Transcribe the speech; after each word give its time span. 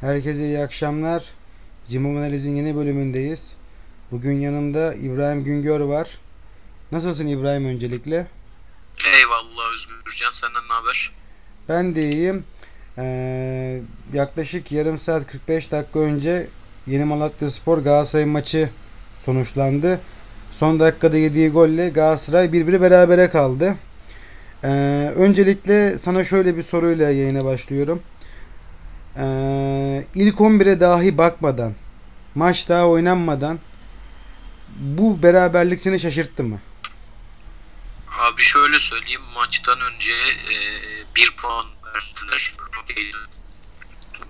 Herkese 0.00 0.44
iyi 0.44 0.58
akşamlar. 0.58 1.24
Cimom 1.88 2.16
Analiz'in 2.16 2.56
yeni 2.56 2.76
bölümündeyiz. 2.76 3.54
Bugün 4.12 4.40
yanımda 4.40 4.94
İbrahim 4.94 5.44
Güngör 5.44 5.80
var. 5.80 6.18
Nasılsın 6.92 7.26
İbrahim 7.26 7.64
öncelikle? 7.64 8.26
Eyvallah 9.18 9.72
Özgürcan 9.74 10.32
senden 10.32 10.62
ne 10.68 10.72
haber? 10.72 11.12
Ben 11.68 11.94
de 11.94 12.10
iyiyim. 12.10 12.44
Ee, 12.98 13.80
yaklaşık 14.12 14.72
yarım 14.72 14.98
saat 14.98 15.26
45 15.26 15.72
dakika 15.72 15.98
önce 16.00 16.46
Yeni 16.86 17.04
Malatya 17.04 17.50
Spor 17.50 17.78
Galatasaray 17.78 18.24
maçı 18.24 18.70
sonuçlandı. 19.20 20.00
Son 20.52 20.80
dakikada 20.80 21.16
yediği 21.16 21.50
golle 21.50 21.88
Galatasaray 21.88 22.46
1-1 22.46 22.80
berabere 22.80 23.30
kaldı. 23.30 23.74
Ee, 24.64 24.68
öncelikle 25.16 25.98
sana 25.98 26.24
şöyle 26.24 26.56
bir 26.56 26.62
soruyla 26.62 27.10
yayına 27.10 27.44
başlıyorum. 27.44 28.02
Ee, 29.16 29.22
ilk 30.14 30.34
11'e 30.34 30.80
dahi 30.80 31.18
bakmadan, 31.18 31.74
maç 32.34 32.68
daha 32.68 32.86
oynanmadan 32.86 33.58
bu 34.78 35.22
beraberlik 35.22 35.80
seni 35.80 36.00
şaşırttı 36.00 36.44
mı? 36.44 36.60
Abi 38.18 38.42
şöyle 38.42 38.80
söyleyeyim 38.80 39.20
maçtan 39.34 39.80
önce 39.80 40.12
e, 40.12 40.56
bir 41.16 41.36
puan 41.36 41.66
verdiler. 41.94 42.54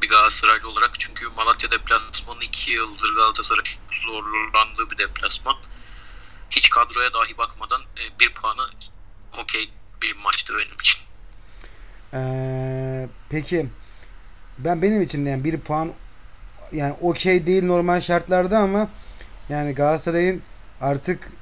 Bir 0.02 0.08
Galatasaraylı 0.08 0.68
olarak 0.68 0.90
çünkü 0.98 1.28
Malatya 1.36 1.70
deplasmanı 1.70 2.44
2 2.44 2.72
yıldır 2.72 3.14
Galatasaray 3.14 3.64
zorlandığı 3.92 4.90
bir 4.90 4.98
deplasman. 4.98 5.56
Hiç 6.50 6.70
kadroya 6.70 7.12
dahi 7.12 7.38
bakmadan 7.38 7.80
e, 7.80 8.20
bir 8.20 8.34
puanı 8.34 8.62
okey 9.42 9.70
bir 10.02 10.16
maçtı 10.16 10.54
benim 10.58 10.80
için. 10.80 11.00
Ee, 12.14 13.08
peki 13.30 13.66
ben 14.58 14.82
benim 14.82 15.02
için 15.02 15.24
yani 15.24 15.44
bir 15.44 15.58
puan 15.60 15.90
yani 16.72 16.94
okey 17.00 17.46
değil 17.46 17.64
normal 17.64 18.00
şartlarda 18.00 18.58
ama 18.58 18.88
yani 19.48 19.72
Galatasaray'ın 19.74 20.42
artık 20.80 21.32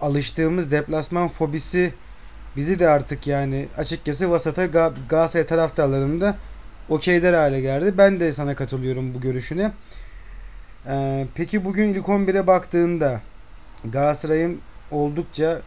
alıştığımız 0.00 0.70
deplasman 0.70 1.28
fobisi 1.28 1.94
bizi 2.56 2.78
de 2.78 2.88
artık 2.88 3.26
yani 3.26 3.66
açıkçası 3.76 4.30
vasata 4.30 4.64
Ga- 4.64 4.92
Galatasaray 5.08 5.46
taraftarlarında 5.46 6.36
okeyler 6.88 7.34
hale 7.34 7.60
geldi. 7.60 7.94
Ben 7.98 8.20
de 8.20 8.32
sana 8.32 8.54
katılıyorum 8.54 9.14
bu 9.14 9.20
görüşüne. 9.20 9.72
Ee, 10.86 11.26
peki 11.34 11.64
bugün 11.64 11.88
ilk 11.94 12.08
11'e 12.08 12.46
baktığında 12.46 13.20
Galatasaray'ın 13.84 14.60
oldukça 14.90 15.60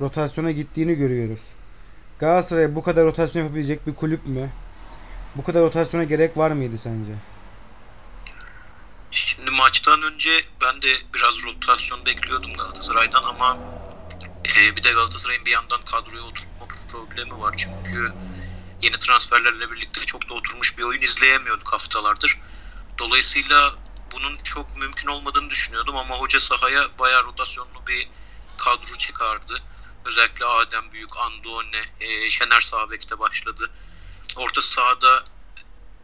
rotasyona 0.00 0.50
gittiğini 0.50 0.94
görüyoruz. 0.94 1.46
Galatasaray 2.18 2.74
bu 2.74 2.82
kadar 2.82 3.04
rotasyon 3.04 3.42
yapabilecek 3.42 3.86
bir 3.86 3.94
kulüp 3.94 4.26
mü? 4.26 4.48
Bu 5.36 5.44
kadar 5.44 5.62
rotasyona 5.62 6.04
gerek 6.04 6.36
var 6.36 6.50
mıydı 6.50 6.78
sence? 6.78 7.12
Şimdi 9.10 9.50
maçtan 9.50 10.02
önce 10.02 10.44
ben 10.60 10.82
de 10.82 10.88
biraz 11.14 11.42
rotasyon 11.44 12.06
bekliyordum 12.06 12.52
Galatasaray'dan 12.54 13.22
ama 13.22 13.58
e, 14.58 14.76
bir 14.76 14.82
de 14.82 14.92
Galatasaray'ın 14.92 15.46
bir 15.46 15.50
yandan 15.50 15.80
kadroya 15.82 16.22
oturtma 16.22 16.66
problemi 16.88 17.40
var. 17.40 17.54
Çünkü 17.56 18.12
yeni 18.82 18.96
transferlerle 18.96 19.70
birlikte 19.70 20.04
çok 20.04 20.28
da 20.28 20.34
oturmuş 20.34 20.78
bir 20.78 20.82
oyun 20.82 21.02
izleyemiyorduk 21.02 21.72
haftalardır. 21.72 22.38
Dolayısıyla 22.98 23.74
bunun 24.12 24.36
çok 24.36 24.76
mümkün 24.76 25.08
olmadığını 25.08 25.50
düşünüyordum 25.50 25.96
ama 25.96 26.14
hoca 26.14 26.40
sahaya 26.40 26.88
bayağı 26.98 27.24
rotasyonlu 27.24 27.86
bir 27.88 28.08
kadro 28.56 28.94
çıkardı. 28.98 29.62
Özellikle 30.04 30.44
Adem 30.44 30.92
Büyük, 30.92 31.16
Andone, 31.16 31.82
e, 32.00 32.30
Şener 32.30 32.60
Sağbek'te 32.60 33.18
başladı. 33.18 33.70
Orta 34.36 34.62
sahada 34.62 35.24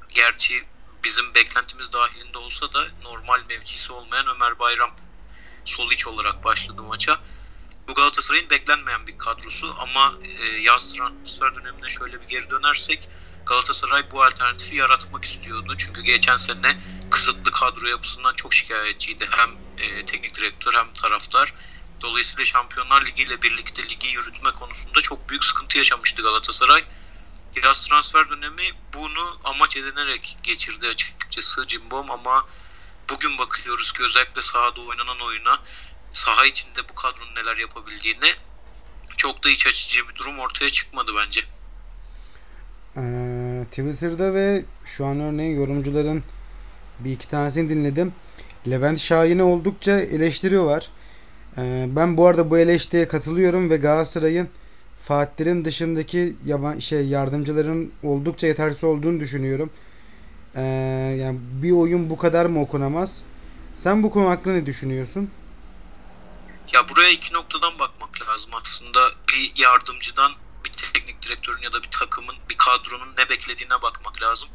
gerçi 0.09 0.65
bizim 1.05 1.35
beklentimiz 1.35 1.93
dahilinde 1.93 2.39
olsa 2.39 2.73
da 2.73 2.89
normal 3.03 3.41
mevkisi 3.49 3.93
olmayan 3.93 4.27
Ömer 4.27 4.59
Bayram 4.59 4.91
sol 5.65 5.91
iç 5.91 6.07
olarak 6.07 6.45
başladı 6.45 6.83
maça. 6.83 7.21
Bu 7.89 7.95
Galatasaray'ın 7.95 8.51
beklenmeyen 8.51 9.07
bir 9.07 9.19
kadrosu 9.19 9.77
ama 9.79 10.15
e, 10.23 10.47
yaz 10.47 10.93
transfer 10.93 11.55
dönemine 11.55 11.89
şöyle 11.89 12.21
bir 12.21 12.29
geri 12.29 12.51
dönersek 12.51 13.09
Galatasaray 13.47 14.11
bu 14.11 14.23
alternatifi 14.23 14.77
yaratmak 14.77 15.25
istiyordu. 15.25 15.75
Çünkü 15.79 16.03
geçen 16.03 16.37
sene 16.37 16.77
kısıtlı 17.11 17.51
kadro 17.51 17.87
yapısından 17.87 18.35
çok 18.35 18.55
şikayetçiydi. 18.55 19.29
Hem 19.31 19.51
e, 19.79 20.05
teknik 20.05 20.35
direktör 20.37 20.73
hem 20.73 20.93
taraftar. 20.93 21.55
Dolayısıyla 22.01 22.45
Şampiyonlar 22.45 23.07
Ligi 23.07 23.23
ile 23.23 23.43
birlikte 23.43 23.89
ligi 23.89 24.09
yürütme 24.09 24.51
konusunda 24.51 25.01
çok 25.01 25.29
büyük 25.29 25.45
sıkıntı 25.45 25.79
yaşamıştı 25.79 26.23
Galatasaray. 26.23 26.85
Yaz 27.57 27.89
transfer 27.89 28.29
dönemi 28.31 28.63
bunu 28.95 29.39
amaç 29.45 29.77
edinerek 29.77 30.39
geçirdi 30.43 30.87
açıkçası 30.87 31.67
Cimbom 31.67 32.11
ama 32.11 32.47
bugün 33.11 33.39
bakıyoruz 33.39 33.93
ki 33.93 34.03
özellikle 34.03 34.43
sahada 34.43 34.81
oynanan 34.81 35.21
oyuna 35.21 35.59
saha 36.13 36.47
içinde 36.47 36.89
bu 36.89 36.95
kadronun 36.95 37.35
neler 37.35 37.57
yapabildiğini 37.57 38.31
çok 39.17 39.45
da 39.45 39.51
iç 39.51 39.67
açıcı 39.67 40.09
bir 40.09 40.15
durum 40.15 40.39
ortaya 40.39 40.71
çıkmadı 40.71 41.13
bence. 41.17 41.41
Ee, 42.97 43.65
Twitter'da 43.71 44.35
ve 44.35 44.65
şu 44.85 45.07
an 45.07 45.21
örneğin 45.21 45.57
yorumcuların 45.57 46.25
bir 46.99 47.13
iki 47.13 47.29
tanesini 47.29 47.69
dinledim. 47.69 48.15
Levent 48.71 49.01
Şahin'e 49.01 49.43
oldukça 49.43 50.01
eleştiri 50.01 50.63
var. 50.63 50.89
Ee, 51.59 51.87
ben 51.89 52.17
bu 52.17 52.27
arada 52.27 52.51
bu 52.51 52.59
eleştiriye 52.59 53.09
katılıyorum 53.09 53.71
ve 53.71 53.77
Galatasaray'ın 53.77 54.51
Fatih'in 55.05 55.65
dışındaki 55.65 56.37
yaban 56.47 56.79
şey 56.79 57.07
yardımcıların 57.07 57.93
oldukça 58.03 58.47
yetersiz 58.47 58.85
olduğunu 58.85 59.21
düşünüyorum. 59.21 59.71
Ee, 60.57 60.63
yani 61.21 61.39
bir 61.63 61.71
oyun 61.71 62.11
bu 62.11 62.19
kadar 62.19 62.47
mı 62.47 62.61
okunamaz? 62.61 63.23
Sen 63.77 64.03
bu 64.03 64.11
konu 64.11 64.31
hakkında 64.31 64.55
ne 64.55 64.67
düşünüyorsun? 64.67 65.31
Ya 66.73 66.89
buraya 66.89 67.11
iki 67.11 67.35
noktadan 67.35 67.79
bakmak 67.79 68.23
lazım 68.23 68.51
aslında. 68.63 69.11
Bir 69.29 69.53
yardımcıdan 69.63 70.33
bir 70.65 70.71
teknik 70.71 71.23
direktörün 71.23 71.63
ya 71.63 71.73
da 71.73 71.83
bir 71.83 71.91
takımın, 71.91 72.35
bir 72.51 72.57
kadronun 72.57 73.13
ne 73.19 73.29
beklediğine 73.29 73.83
bakmak 73.83 74.23
lazım. 74.23 74.49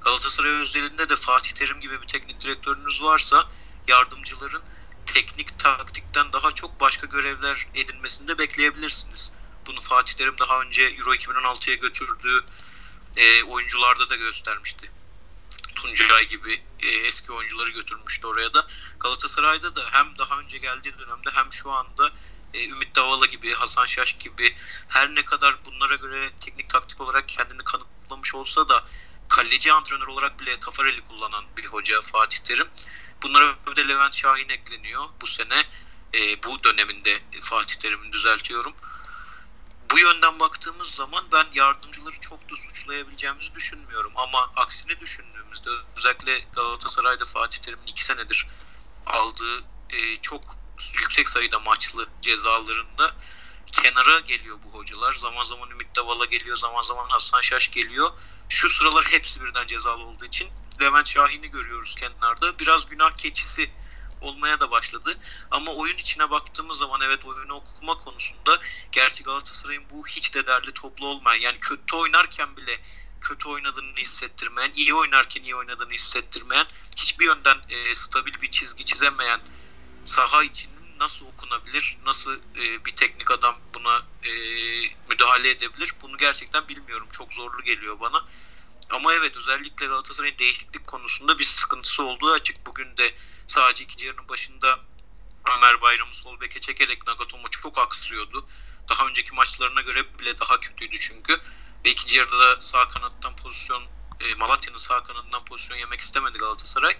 Galatasaray 0.00 0.50
özelinde 0.50 1.08
de 1.08 1.16
Fatih 1.16 1.52
Terim 1.52 1.80
gibi 1.80 2.02
bir 2.02 2.06
teknik 2.06 2.40
direktörünüz 2.40 3.02
varsa 3.02 3.46
yardımcıların 3.88 4.62
teknik 5.06 5.58
taktikten 5.58 6.32
daha 6.32 6.52
çok 6.52 6.80
başka 6.80 7.06
görevler 7.06 7.66
edinmesini 7.74 8.28
de 8.28 8.38
bekleyebilirsiniz. 8.38 9.32
Bunu 9.66 9.80
Fatih 9.80 10.14
Terim 10.14 10.38
daha 10.38 10.60
önce 10.60 10.82
Euro 10.82 11.14
2016'ya 11.14 11.76
götürdüğü 11.76 12.44
e, 13.16 13.42
oyuncularda 13.42 14.10
da 14.10 14.16
göstermişti. 14.16 14.90
Tuncay 15.74 16.28
gibi 16.28 16.62
e, 16.80 16.88
eski 16.88 17.32
oyuncuları 17.32 17.70
götürmüştü 17.70 18.26
oraya 18.26 18.54
da. 18.54 18.66
Galatasaray'da 19.00 19.76
da 19.76 19.82
hem 19.92 20.18
daha 20.18 20.40
önce 20.40 20.58
geldiği 20.58 20.98
dönemde 20.98 21.30
hem 21.32 21.52
şu 21.52 21.70
anda 21.70 22.12
e, 22.54 22.68
Ümit 22.68 22.96
Davala 22.96 23.26
gibi, 23.26 23.52
Hasan 23.52 23.86
Şaş 23.86 24.18
gibi 24.18 24.56
her 24.88 25.14
ne 25.14 25.24
kadar 25.24 25.64
bunlara 25.64 25.94
göre 25.94 26.30
teknik 26.40 26.70
taktik 26.70 27.00
olarak 27.00 27.28
kendini 27.28 27.64
kanıtlamış 27.64 28.34
olsa 28.34 28.68
da 28.68 28.84
kaleci 29.28 29.72
antrenör 29.72 30.06
olarak 30.06 30.40
bile 30.40 30.58
Tafarel'i 30.60 31.00
kullanan 31.00 31.44
bir 31.56 31.66
hoca 31.66 32.00
Fatih 32.00 32.38
Terim. 32.38 32.68
Bunlara 33.22 33.56
bir 33.66 33.76
de 33.76 33.88
Levent 33.88 34.14
Şahin 34.14 34.48
ekleniyor 34.48 35.04
bu 35.20 35.26
sene. 35.26 35.64
E, 36.14 36.42
bu 36.42 36.64
döneminde 36.64 37.22
Fatih 37.40 37.74
Terim'i 37.74 38.12
düzeltiyorum. 38.12 38.74
Bu 39.92 39.98
yönden 39.98 40.40
baktığımız 40.40 40.88
zaman 40.88 41.24
ben 41.32 41.46
yardımcıları 41.54 42.20
çok 42.20 42.50
da 42.50 42.56
suçlayabileceğimizi 42.56 43.54
düşünmüyorum. 43.54 44.12
Ama 44.16 44.50
aksini 44.56 45.00
düşündüğümüzde 45.00 45.70
özellikle 45.96 46.38
Galatasaray'da 46.38 47.24
Fatih 47.24 47.58
Terim'in 47.58 47.86
iki 47.86 48.04
senedir 48.04 48.46
aldığı 49.06 49.58
e, 49.90 50.16
çok 50.22 50.42
yüksek 50.98 51.28
sayıda 51.28 51.58
maçlı 51.58 52.08
cezalarında 52.22 53.14
kenara 53.72 54.20
geliyor 54.20 54.58
bu 54.64 54.78
hocalar. 54.78 55.12
Zaman 55.12 55.44
zaman 55.44 55.70
Ümit 55.70 55.96
Davala 55.96 56.24
geliyor, 56.24 56.56
zaman 56.56 56.82
zaman 56.82 57.08
Hasan 57.08 57.40
Şaş 57.40 57.70
geliyor. 57.70 58.10
Şu 58.48 58.70
sıralar 58.70 59.04
hepsi 59.04 59.42
birden 59.44 59.66
cezalı 59.66 60.04
olduğu 60.04 60.24
için 60.24 60.48
Levent 60.80 61.08
Şahin'i 61.08 61.50
görüyoruz 61.50 61.94
kenarda. 61.94 62.58
Biraz 62.58 62.88
günah 62.88 63.10
keçisi 63.10 63.70
olmaya 64.20 64.60
da 64.60 64.70
başladı. 64.70 65.18
Ama 65.50 65.72
oyun 65.72 65.96
içine 65.96 66.30
baktığımız 66.30 66.78
zaman 66.78 67.00
evet 67.00 67.24
oyunu 67.24 67.54
okuma 67.54 67.94
konusunda 67.94 68.60
gerçi 68.92 69.22
Galatasaray'ın 69.22 69.84
bu 69.90 70.06
hiç 70.06 70.34
de 70.34 70.46
derli 70.46 70.72
toplu 70.72 71.06
olmayan 71.06 71.40
yani 71.40 71.60
kötü 71.60 71.96
oynarken 71.96 72.56
bile 72.56 72.80
kötü 73.20 73.48
oynadığını 73.48 73.96
hissettirmeyen, 73.96 74.72
iyi 74.74 74.94
oynarken 74.94 75.42
iyi 75.42 75.56
oynadığını 75.56 75.92
hissettirmeyen, 75.92 76.66
hiçbir 76.96 77.26
yönden 77.26 77.58
e, 77.68 77.94
stabil 77.94 78.40
bir 78.40 78.50
çizgi 78.50 78.84
çizemeyen 78.84 79.40
saha 80.04 80.42
içinin 80.42 80.98
nasıl 80.98 81.26
okunabilir, 81.26 81.98
nasıl 82.06 82.32
e, 82.32 82.84
bir 82.84 82.96
teknik 82.96 83.30
adam 83.30 83.56
buna 83.74 84.02
e, 84.22 84.30
müdahale 85.08 85.50
edebilir 85.50 85.94
bunu 86.02 86.18
gerçekten 86.18 86.68
bilmiyorum. 86.68 87.08
Çok 87.12 87.32
zorlu 87.32 87.62
geliyor 87.62 88.00
bana. 88.00 88.24
Ama 88.90 89.14
evet 89.14 89.36
özellikle 89.36 89.86
Galatasaray'ın 89.86 90.38
değişiklik 90.38 90.86
konusunda 90.86 91.38
bir 91.38 91.44
sıkıntısı 91.44 92.02
olduğu 92.02 92.32
açık. 92.32 92.66
Bugün 92.66 92.96
de 92.96 93.14
sadece 93.50 93.84
ikinci 93.84 94.06
yarının 94.06 94.28
başında 94.28 94.78
Ömer 95.56 95.80
Bayram'ı 95.80 96.14
sol 96.14 96.40
beke 96.40 96.60
çekerek 96.60 97.06
Nagatomo 97.06 97.48
çok 97.48 97.78
aksırıyordu. 97.78 98.46
Daha 98.88 99.06
önceki 99.06 99.34
maçlarına 99.34 99.80
göre 99.80 100.18
bile 100.18 100.38
daha 100.38 100.60
kötüydü 100.60 100.98
çünkü. 100.98 101.40
Ve 101.84 101.90
ikinci 101.90 102.18
yarıda 102.18 102.38
da 102.38 102.60
sağ 102.60 102.88
kanattan 102.88 103.36
pozisyon 103.36 103.82
e, 104.20 104.34
Malatya'nın 104.34 104.78
sağ 104.78 105.02
kanadından 105.02 105.44
pozisyon 105.44 105.78
yemek 105.78 106.00
istemedi 106.00 106.38
Galatasaray. 106.38 106.96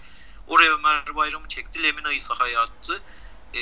Oraya 0.47 0.73
Ömer 0.73 1.15
Bayram'ı 1.15 1.47
çekti. 1.47 1.83
Lemina'yı 1.83 2.21
sahaya 2.21 2.61
attı. 2.61 3.03
E, 3.53 3.61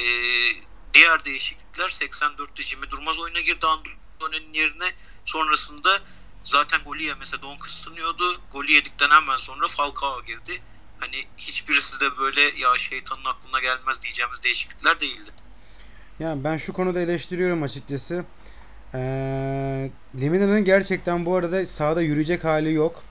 diğer 0.94 1.26
değişiklikler 1.26 1.90
84'te 1.90 2.64
Jimmy 2.64 2.92
Durmaz 2.92 3.20
oyuna 3.20 3.40
girdi 3.40 3.66
Andone'nin 3.68 4.54
yerine. 4.54 4.96
Sonrasında 5.26 6.02
zaten 6.44 6.84
golü 6.84 7.04
yemese 7.04 7.42
Don 7.42 7.58
kısınıyordu. 7.58 8.42
Golü 8.52 8.72
yedikten 8.72 9.10
hemen 9.10 9.38
sonra 9.38 9.68
Falcao 9.68 10.26
girdi. 10.26 10.64
Hani 11.00 11.16
hiçbirisi 11.38 12.00
de 12.02 12.18
böyle 12.18 12.42
ya 12.42 12.78
şeytanın 12.78 13.26
aklına 13.26 13.60
gelmez 13.60 14.02
diyeceğimiz 14.04 14.44
değişiklikler 14.44 15.00
değildi. 15.00 15.30
Yani 16.20 16.44
ben 16.44 16.58
şu 16.58 16.74
konuda 16.74 17.00
eleştiriyorum 17.00 17.64
açıkçası. 17.64 18.26
Ee, 18.94 19.90
Lemina'nın 20.22 20.66
gerçekten 20.66 21.26
bu 21.26 21.36
arada 21.36 21.66
sahada 21.66 22.02
yürüyecek 22.02 22.44
hali 22.44 22.74
yok. 22.74 23.04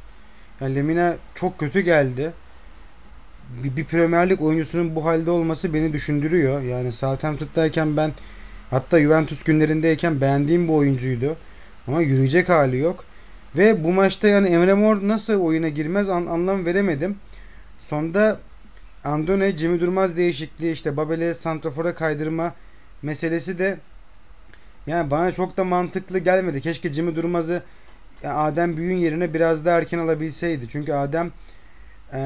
Yani 0.61 0.75
Lemina 0.75 1.17
çok 1.35 1.59
kötü 1.59 1.81
geldi. 1.81 2.33
Bir, 3.49 3.77
bir 3.77 3.85
Premier 3.85 4.31
Lig 4.31 4.43
oyuncusunun 4.43 4.97
bu 4.97 5.05
halde 5.05 5.31
olması 5.31 5.75
beni 5.75 5.93
düşündürüyor. 5.93 6.63
Yani 6.63 6.93
Southampton'dayken 6.93 7.97
ben 7.97 8.13
hatta 8.71 9.01
Juventus 9.01 9.43
günlerindeyken 9.43 10.21
beğendiğim 10.21 10.69
bir 10.69 10.73
oyuncuydu. 10.73 11.37
Ama 11.87 12.03
yürüyecek 12.03 12.49
hali 12.49 12.77
yok. 12.77 13.05
Ve 13.57 13.85
bu 13.85 13.93
maçta 13.93 14.29
yani 14.29 14.49
Emre 14.49 14.75
Mor 14.75 15.09
nasıl 15.09 15.41
oyuna 15.41 15.69
girmez 15.69 16.09
an, 16.09 16.27
anlam 16.27 16.67
veremedim. 16.67 17.17
Sonda 17.89 18.39
Andone, 19.05 19.57
Jimmy 19.57 19.81
Durmaz 19.81 20.17
değişikliği 20.17 20.73
işte 20.73 20.97
Babel'e 20.97 21.35
Santrafor'a 21.35 21.95
kaydırma 21.95 22.55
meselesi 23.03 23.59
de 23.59 23.79
yani 24.87 25.11
bana 25.11 25.33
çok 25.33 25.57
da 25.57 25.65
mantıklı 25.65 26.19
gelmedi. 26.19 26.61
Keşke 26.61 26.93
Jimmy 26.93 27.17
Durmaz'ı 27.17 27.63
yani 28.23 28.35
Adem 28.35 28.77
Büyük'ün 28.77 28.97
yerine 28.97 29.35
biraz 29.35 29.65
daha 29.65 29.79
erken 29.79 29.99
alabilseydi. 29.99 30.69
Çünkü 30.69 30.93
Adem 30.93 31.31
ee, 32.13 32.19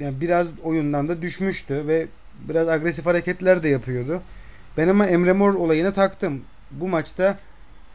yani 0.00 0.20
biraz 0.20 0.46
oyundan 0.62 1.08
da 1.08 1.22
düşmüştü 1.22 1.86
ve 1.86 2.06
biraz 2.48 2.68
agresif 2.68 3.06
hareketler 3.06 3.62
de 3.62 3.68
yapıyordu. 3.68 4.22
Ben 4.76 4.88
ama 4.88 5.06
Emre 5.06 5.32
Mor 5.32 5.54
olayına 5.54 5.92
taktım. 5.92 6.42
Bu 6.70 6.88
maçta 6.88 7.38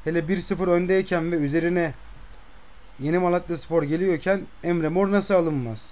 hele 0.03 0.19
1-0 0.19 0.69
öndeyken 0.69 1.31
ve 1.31 1.35
üzerine 1.35 1.93
Yeni 2.99 3.19
Malatya 3.19 3.57
Spor 3.57 3.83
geliyorken 3.83 4.41
Emre 4.63 4.89
Mor 4.89 5.11
nasıl 5.11 5.33
alınmaz? 5.33 5.91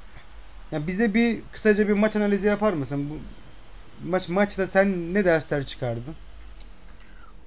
Yani 0.71 0.87
bize 0.87 1.13
bir 1.13 1.41
kısaca 1.51 1.87
bir 1.87 1.93
maç 1.93 2.15
analizi 2.15 2.47
yapar 2.47 2.73
mısın? 2.73 3.09
Bu 3.09 3.19
maç 4.09 4.29
maçta 4.29 4.67
sen 4.67 5.13
ne 5.13 5.25
dersler 5.25 5.65
çıkardın? 5.65 6.15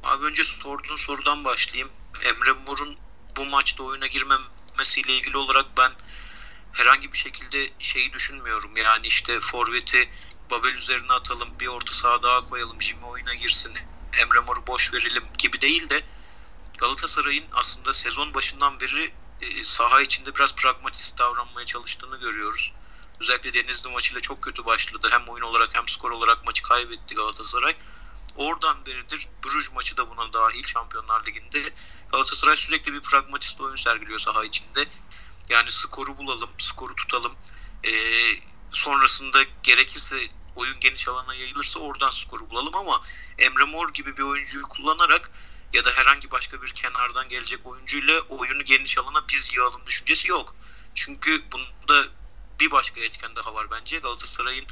Abi 0.02 0.24
önce 0.24 0.44
sorduğun 0.44 0.96
sorudan 0.96 1.44
başlayayım. 1.44 1.90
Emre 2.24 2.52
Mor'un 2.66 2.96
bu 3.36 3.44
maçta 3.44 3.82
oyuna 3.82 4.06
girmemesiyle 4.06 5.12
ilgili 5.12 5.36
olarak 5.36 5.66
ben 5.78 5.90
herhangi 6.72 7.12
bir 7.12 7.18
şekilde 7.18 7.70
şeyi 7.78 8.12
düşünmüyorum. 8.12 8.76
Yani 8.76 9.06
işte 9.06 9.40
forveti 9.40 10.08
Babel 10.50 10.74
üzerine 10.74 11.12
atalım, 11.12 11.48
bir 11.60 11.66
orta 11.66 11.92
saha 11.92 12.22
daha 12.22 12.48
koyalım, 12.48 12.82
şimdi 12.82 13.04
oyuna 13.04 13.34
girsin, 13.34 13.72
Emre 14.12 14.40
Mor'u 14.40 14.66
boş 14.66 14.94
verelim 14.94 15.24
gibi 15.38 15.60
değil 15.60 15.90
de 15.90 16.02
Galatasaray'ın 16.78 17.44
aslında 17.52 17.92
sezon 17.92 18.34
başından 18.34 18.80
beri 18.80 19.12
e, 19.40 19.64
saha 19.64 20.00
içinde 20.00 20.34
biraz 20.34 20.54
pragmatist 20.54 21.18
davranmaya 21.18 21.66
çalıştığını 21.66 22.20
görüyoruz. 22.20 22.72
Özellikle 23.20 23.54
Denizli 23.54 23.90
maçıyla 23.90 24.20
çok 24.20 24.42
kötü 24.42 24.64
başladı. 24.64 25.08
Hem 25.10 25.28
oyun 25.28 25.44
olarak 25.44 25.70
hem 25.72 25.88
skor 25.88 26.10
olarak 26.10 26.46
maçı 26.46 26.62
kaybetti 26.62 27.14
Galatasaray. 27.14 27.76
Oradan 28.36 28.86
beridir 28.86 29.28
Bruges 29.44 29.72
maçı 29.72 29.96
da 29.96 30.10
buna 30.10 30.32
dahil 30.32 30.64
Şampiyonlar 30.64 31.26
Ligi'nde 31.26 31.62
Galatasaray 32.10 32.56
sürekli 32.56 32.92
bir 32.92 33.00
pragmatist 33.00 33.60
oyun 33.60 33.76
sergiliyor 33.76 34.18
saha 34.18 34.44
içinde. 34.44 34.84
Yani 35.48 35.72
skoru 35.72 36.18
bulalım, 36.18 36.50
skoru 36.58 36.94
tutalım. 36.94 37.34
Ee, 37.84 37.90
sonrasında 38.72 39.38
gerekirse 39.62 40.28
oyun 40.56 40.80
geniş 40.80 41.08
alana 41.08 41.34
yayılırsa 41.34 41.80
oradan 41.80 42.10
skoru 42.10 42.50
bulalım 42.50 42.76
ama 42.76 43.02
Emre 43.38 43.64
Mor 43.64 43.92
gibi 43.92 44.16
bir 44.16 44.22
oyuncuyu 44.22 44.68
kullanarak 44.68 45.30
ya 45.72 45.84
da 45.84 45.90
herhangi 45.90 46.30
başka 46.30 46.62
bir 46.62 46.68
kenardan 46.68 47.28
gelecek 47.28 47.66
oyuncuyla 47.66 48.20
oyunu 48.20 48.64
geniş 48.64 48.98
alana 48.98 49.28
biz 49.28 49.54
yığalım 49.54 49.86
düşüncesi 49.86 50.28
yok. 50.28 50.56
Çünkü 50.94 51.44
bunda 51.52 52.04
bir 52.61 52.70
başka 52.70 53.00
etken 53.00 53.37
daha 53.37 53.55
var 53.55 53.70
bence. 53.70 53.99
Galatasaray'ın 53.99 54.67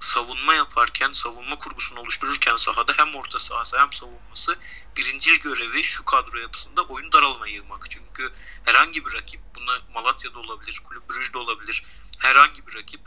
savunma 0.00 0.54
yaparken, 0.54 1.12
savunma 1.12 1.58
kurgusunu 1.58 2.00
oluştururken 2.00 2.56
sahada 2.56 2.92
hem 2.96 3.14
orta 3.14 3.38
sahası 3.38 3.78
hem 3.78 3.92
savunması 3.92 4.58
birincil 4.96 5.34
görevi 5.34 5.84
şu 5.84 6.04
kadro 6.04 6.38
yapısında 6.38 6.82
oyun 6.82 7.12
daralma 7.12 7.48
yığmak. 7.48 7.90
Çünkü 7.90 8.32
herhangi 8.64 9.06
bir 9.06 9.12
rakip, 9.12 9.40
buna 9.54 9.78
Malatya'da 9.94 10.38
olabilir, 10.38 10.80
Kulüp 10.84 11.10
Brüj'de 11.10 11.38
olabilir, 11.38 11.84
herhangi 12.18 12.66
bir 12.66 12.74
rakip 12.74 13.00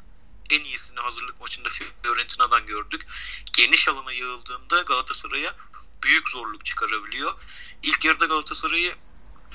en 0.49 0.63
iyisini 0.63 0.99
hazırlık 0.99 1.41
maçında 1.41 1.69
Fiorentina'dan 2.03 2.65
gördük. 2.65 3.07
Geniş 3.53 3.87
alana 3.87 4.11
yığıldığında 4.11 4.81
Galatasaray'a 4.81 5.55
büyük 6.03 6.29
zorluk 6.29 6.65
çıkarabiliyor. 6.65 7.33
İlk 7.83 8.05
yarıda 8.05 8.25
Galatasaray'ı 8.25 8.95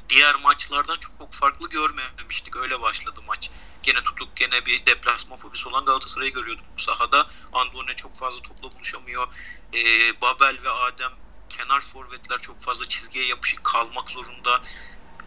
diğer 0.08 0.34
maçlardan 0.34 0.98
çok 0.98 1.34
farklı 1.34 1.70
görmemiştik. 1.70 2.56
Öyle 2.56 2.80
başladı 2.80 3.20
maç. 3.26 3.50
Gene 3.82 4.02
tutuk 4.02 4.36
gene 4.36 4.66
bir 4.66 4.86
deplasman 4.86 5.38
fobisi 5.38 5.68
olan 5.68 5.84
Galatasaray'ı 5.84 6.32
görüyorduk 6.32 6.64
bu 6.78 6.82
sahada. 6.82 7.28
Andone 7.52 7.94
çok 7.96 8.16
fazla 8.16 8.42
topla 8.42 8.72
buluşamıyor. 8.72 9.28
Ee, 9.74 10.20
Babel 10.20 10.58
ve 10.64 10.70
Adem 10.70 11.12
kenar 11.48 11.80
forvetler 11.80 12.38
çok 12.38 12.60
fazla 12.60 12.88
çizgiye 12.88 13.26
yapışık 13.26 13.64
kalmak 13.64 14.10
zorunda. 14.10 14.62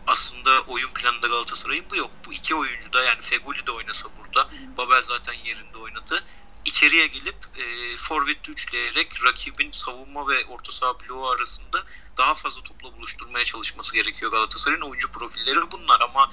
Aslında 0.08 0.62
oyun 0.62 0.94
planında 0.94 1.28
Galatasaray'ın 1.28 1.86
bu 1.92 1.96
yok. 1.96 2.12
Bu 2.28 2.34
iki 2.34 2.56
oyuncu 2.56 2.94
da 2.94 3.04
yani 3.04 3.22
Feguli 3.22 3.66
de 3.68 3.72
oynasa 3.72 4.10
burada. 4.18 4.50
Babel 4.78 5.02
zaten 5.02 5.34
yerinde 5.34 5.78
oynadı. 5.78 6.24
İçeriye 6.66 7.08
gelip 7.08 7.38
e, 7.58 7.98
forveti 7.98 8.52
üçleyerek 8.52 9.26
rakibin 9.26 9.72
savunma 9.72 10.28
ve 10.28 10.46
orta 10.46 10.72
saha 10.72 11.00
bloğu 11.00 11.30
arasında 11.30 11.84
daha 12.18 12.34
fazla 12.34 12.64
topla 12.64 12.94
buluşturmaya 12.94 13.46
çalışması 13.46 13.94
gerekiyor 13.94 14.32
Galatasaray'ın. 14.32 14.82
Oyuncu 14.82 15.12
profilleri 15.12 15.72
bunlar 15.72 16.02
ama 16.02 16.32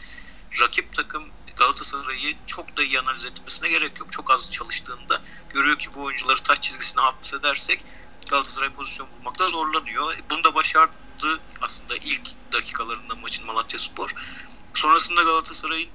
rakip 0.60 0.94
takım 0.94 1.28
Galatasaray'ı 1.60 2.36
çok 2.46 2.76
da 2.76 2.82
iyi 2.82 3.00
analiz 3.00 3.24
etmesine 3.24 3.68
gerek 3.68 3.98
yok. 4.00 4.12
Çok 4.12 4.30
az 4.30 4.50
çalıştığında 4.50 5.22
görüyor 5.50 5.78
ki 5.78 5.88
bu 5.94 6.02
oyuncuları 6.02 6.42
taç 6.42 6.62
çizgisine 6.62 7.00
hapsedersek 7.00 7.84
Galatasaray 8.30 8.70
pozisyon 8.72 9.08
bulmakta 9.18 9.48
zorlanıyor. 9.48 10.16
Bunu 10.30 10.44
da 10.44 10.54
başardı 10.54 11.40
aslında 11.60 11.96
ilk 11.96 12.52
dakikalarında 12.52 13.14
maçın 13.14 13.46
Malatya 13.46 13.78
Spor. 13.78 14.14
Sonrasında 14.74 15.22
Galatasaray'ın 15.22 15.90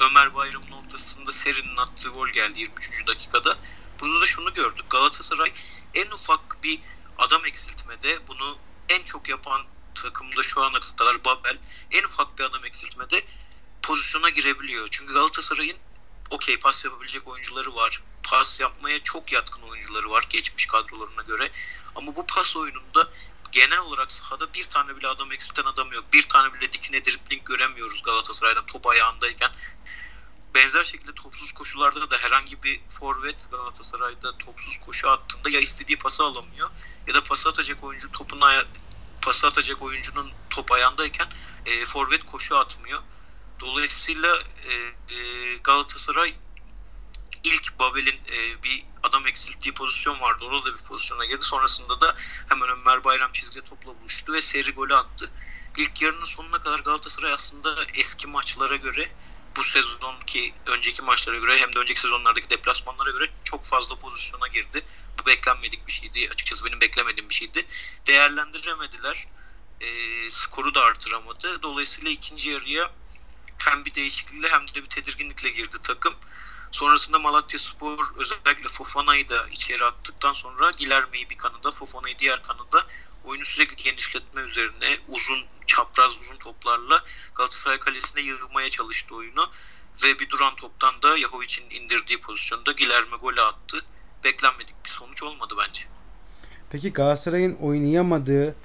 Ömer 0.00 0.34
Bayram'ın 0.34 0.70
ortasında 0.70 1.32
Seri'nin 1.32 1.76
attığı 1.76 2.08
gol 2.08 2.28
geldi 2.28 2.60
23. 2.60 3.06
dakikada. 3.06 3.56
Burada 4.00 4.20
da 4.20 4.26
şunu 4.26 4.54
gördük. 4.54 4.90
Galatasaray 4.90 5.52
en 5.94 6.10
ufak 6.10 6.62
bir 6.62 6.80
adam 7.18 7.46
eksiltmede 7.46 8.28
bunu 8.28 8.58
en 8.88 9.02
çok 9.02 9.28
yapan 9.28 9.62
takımda 9.94 10.42
şu 10.42 10.62
ana 10.62 10.80
kadar 10.80 11.24
Babel 11.24 11.58
en 11.90 12.04
ufak 12.04 12.38
bir 12.38 12.44
adam 12.44 12.64
eksiltmede 12.64 13.24
pozisyona 13.84 14.30
girebiliyor. 14.30 14.88
Çünkü 14.90 15.12
Galatasaray'ın 15.12 15.76
okey 16.30 16.58
pas 16.58 16.84
yapabilecek 16.84 17.28
oyuncuları 17.28 17.74
var. 17.74 18.02
Pas 18.22 18.60
yapmaya 18.60 19.02
çok 19.02 19.32
yatkın 19.32 19.62
oyuncuları 19.62 20.10
var 20.10 20.24
geçmiş 20.30 20.66
kadrolarına 20.66 21.22
göre. 21.22 21.52
Ama 21.94 22.16
bu 22.16 22.26
pas 22.26 22.56
oyununda 22.56 23.08
genel 23.52 23.78
olarak 23.78 24.12
sahada 24.12 24.54
bir 24.54 24.64
tane 24.64 24.96
bile 24.96 25.08
adam 25.08 25.32
eksilten 25.32 25.64
adam 25.64 25.92
yok. 25.92 26.04
Bir 26.12 26.22
tane 26.22 26.54
bile 26.54 26.72
dikine 26.72 27.04
dripling 27.04 27.44
göremiyoruz 27.44 28.02
Galatasaray'dan 28.02 28.66
top 28.66 28.86
ayağındayken. 28.86 29.50
Benzer 30.54 30.84
şekilde 30.84 31.14
topsuz 31.14 31.52
koşularda 31.52 32.10
da 32.10 32.16
herhangi 32.16 32.62
bir 32.62 32.80
forvet 32.88 33.50
Galatasaray'da 33.50 34.38
topsuz 34.38 34.78
koşu 34.78 35.10
attığında 35.10 35.50
ya 35.50 35.60
istediği 35.60 35.98
pası 35.98 36.24
alamıyor 36.24 36.70
ya 37.06 37.14
da 37.14 37.24
pası 37.24 37.48
atacak 37.48 37.84
oyuncu 37.84 38.12
topuna 38.12 38.64
pası 39.22 39.46
atacak 39.46 39.82
oyuncunun 39.82 40.32
top 40.50 40.72
ayağındayken 40.72 41.28
e, 41.66 41.84
forvet 41.84 42.24
koşu 42.24 42.56
atmıyor. 42.56 43.02
Dolayısıyla 43.60 44.42
e, 44.64 44.74
e, 45.14 45.56
Galatasaray 45.56 46.34
ilk 47.44 47.78
Babel'in 47.78 48.20
e, 48.32 48.62
bir 48.62 48.86
adam 49.02 49.26
eksilttiği 49.26 49.74
pozisyon 49.74 50.20
vardı. 50.20 50.44
Orada 50.44 50.66
da 50.66 50.78
bir 50.78 50.82
pozisyona 50.82 51.24
girdi. 51.24 51.44
Sonrasında 51.44 52.00
da 52.00 52.16
hemen 52.48 52.68
Ömer 52.68 53.04
Bayram 53.04 53.32
çizgiye 53.32 53.64
topla 53.64 54.00
buluştu 54.00 54.32
ve 54.32 54.42
seri 54.42 54.70
golü 54.70 54.94
attı. 54.94 55.30
İlk 55.76 56.02
yarının 56.02 56.24
sonuna 56.24 56.60
kadar 56.60 56.78
Galatasaray 56.80 57.32
aslında 57.32 57.76
eski 57.94 58.26
maçlara 58.26 58.76
göre 58.76 59.10
bu 59.56 59.64
sezonki 59.64 60.54
önceki 60.66 61.02
maçlara 61.02 61.36
göre 61.36 61.58
hem 61.58 61.74
de 61.74 61.78
önceki 61.78 62.00
sezonlardaki 62.00 62.50
deplasmanlara 62.50 63.10
göre 63.10 63.30
çok 63.44 63.64
fazla 63.64 63.96
pozisyona 63.96 64.46
girdi. 64.46 64.82
Bu 65.20 65.26
beklenmedik 65.26 65.86
bir 65.86 65.92
şeydi. 65.92 66.28
Açıkçası 66.32 66.64
benim 66.64 66.80
beklemediğim 66.80 67.28
bir 67.28 67.34
şeydi. 67.34 67.66
Değerlendiremediler. 68.06 69.26
E, 69.80 69.86
skoru 70.30 70.74
da 70.74 70.82
artıramadı. 70.82 71.62
Dolayısıyla 71.62 72.10
ikinci 72.10 72.50
yarıya 72.50 72.92
hem 73.64 73.84
bir 73.84 73.94
değişiklikle 73.94 74.48
hem 74.48 74.68
de 74.68 74.74
bir 74.74 74.86
tedirginlikle 74.86 75.50
girdi 75.50 75.76
takım. 75.82 76.14
Sonrasında 76.72 77.18
Malatya 77.18 77.58
Spor 77.58 77.98
özellikle 78.16 78.68
Fofana'yı 78.68 79.28
da 79.28 79.48
içeri 79.48 79.84
attıktan 79.84 80.32
sonra 80.32 80.70
Gilerme'yi 80.70 81.30
bir 81.30 81.36
kanıda, 81.36 81.70
Fofana'yı 81.70 82.18
diğer 82.18 82.42
kanıda 82.42 82.86
oyunu 83.24 83.44
sürekli 83.44 83.76
genişletme 83.84 84.40
üzerine 84.40 84.98
uzun 85.08 85.38
çapraz 85.66 86.18
uzun 86.20 86.36
toplarla 86.36 87.04
Galatasaray 87.34 87.78
kalesine 87.78 88.22
yığmaya 88.22 88.70
çalıştı 88.70 89.14
oyunu 89.14 89.50
ve 90.04 90.18
bir 90.18 90.30
duran 90.30 90.56
toptan 90.56 91.02
da 91.02 91.18
Yahovic'in 91.18 91.70
indirdiği 91.70 92.20
pozisyonda 92.20 92.72
Gilerme 92.72 93.16
golü 93.16 93.40
attı. 93.40 93.80
Beklenmedik 94.24 94.84
bir 94.84 94.90
sonuç 94.90 95.22
olmadı 95.22 95.54
bence. 95.58 95.82
Peki 96.70 96.92
Galatasaray'ın 96.92 97.56
oynayamadığı 97.56 98.56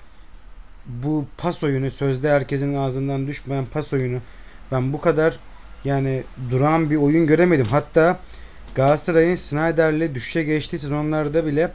bu 0.85 1.27
pas 1.37 1.63
oyunu 1.63 1.91
sözde 1.91 2.31
herkesin 2.31 2.75
ağzından 2.75 3.27
düşmeyen 3.27 3.65
pas 3.65 3.93
oyunu 3.93 4.21
ben 4.71 4.93
bu 4.93 5.01
kadar 5.01 5.39
yani 5.83 6.23
duran 6.51 6.89
bir 6.89 6.95
oyun 6.95 7.27
göremedim. 7.27 7.65
Hatta 7.65 8.19
Galatasaray'ın 8.75 9.35
Snyder'le 9.35 10.15
düşüşe 10.15 10.43
geçtiği 10.43 10.79
sezonlarda 10.79 11.45
bile 11.45 11.71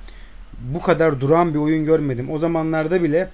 bu 0.60 0.82
kadar 0.82 1.20
duran 1.20 1.54
bir 1.54 1.58
oyun 1.58 1.84
görmedim. 1.84 2.30
O 2.30 2.38
zamanlarda 2.38 3.02
bile 3.02 3.30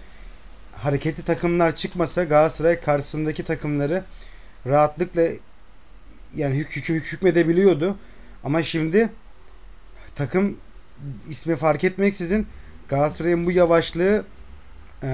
hareketli 0.73 1.23
takımlar 1.25 1.77
çıkmasa 1.77 2.25
Galatasaray 2.25 2.81
karşısındaki 2.81 3.45
takımları 3.45 4.05
rahatlıkla 4.67 5.23
yani 6.37 6.59
hük, 6.59 6.77
hük, 6.77 6.89
hük, 6.89 7.13
hükmedebiliyordu. 7.13 7.97
Ama 8.45 8.63
şimdi 8.63 9.09
takım 10.15 10.57
ismi 11.29 11.57
fark 11.57 11.85
etmeksizin 11.85 12.47
Galatasaray'ın 12.89 13.47
bu 13.47 13.53
yavaşlığı 13.53 14.25
ee, 15.03 15.09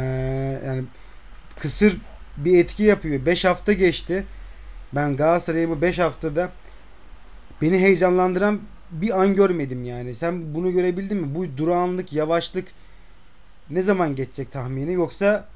yani 0.67 0.85
kısır 1.59 1.97
bir 2.37 2.59
etki 2.59 2.83
yapıyor. 2.83 3.27
5 3.27 3.45
hafta 3.45 3.73
geçti. 3.73 4.25
Ben 4.93 5.17
Galatasaray'ı 5.17 5.69
bu 5.69 5.83
5 5.83 5.99
haftada 5.99 6.51
beni 7.63 7.79
heyecanlandıran 7.79 8.61
bir 8.91 9.21
an 9.21 9.35
görmedim 9.35 9.85
yani. 9.85 10.15
Sen 10.15 10.55
bunu 10.55 10.73
görebildin 10.73 11.17
mi? 11.17 11.35
Bu 11.35 11.57
durağanlık, 11.57 12.13
yavaşlık 12.13 12.69
ne 13.71 13.83
zaman 13.83 14.15
geçecek 14.15 14.53
tahmini? 14.53 14.93
Yoksa 14.93 15.49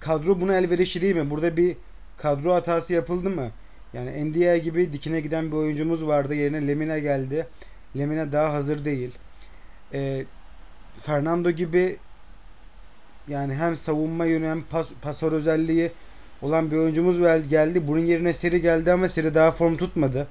kadro 0.00 0.40
buna 0.40 0.56
elverişli 0.56 1.02
değil 1.02 1.16
mi? 1.16 1.30
Burada 1.30 1.56
bir 1.56 1.76
kadro 2.16 2.54
hatası 2.54 2.92
yapıldı 2.92 3.30
mı? 3.30 3.50
Yani 3.92 4.30
NDI 4.30 4.62
gibi 4.62 4.92
dikine 4.92 5.20
giden 5.20 5.52
bir 5.52 5.56
oyuncumuz 5.56 6.06
vardı. 6.06 6.34
Yerine 6.34 6.66
Lemina 6.68 6.98
geldi. 6.98 7.46
Lemina 7.96 8.32
daha 8.32 8.52
hazır 8.52 8.84
değil. 8.84 9.10
Ee, 9.92 10.24
Fernando 11.00 11.50
gibi 11.50 11.96
yani 13.28 13.54
hem 13.54 13.76
savunma 13.76 14.24
yönü 14.24 14.46
hem 14.46 14.62
pas, 14.62 14.88
pasör 15.02 15.32
özelliği 15.32 15.92
olan 16.42 16.70
bir 16.70 16.76
oyuncumuz 16.76 17.48
geldi. 17.48 17.88
Bunun 17.88 18.06
yerine 18.06 18.32
Seri 18.32 18.62
geldi 18.62 18.92
ama 18.92 19.08
Seri 19.08 19.34
daha 19.34 19.50
form 19.50 19.76
tutmadı. 19.76 20.26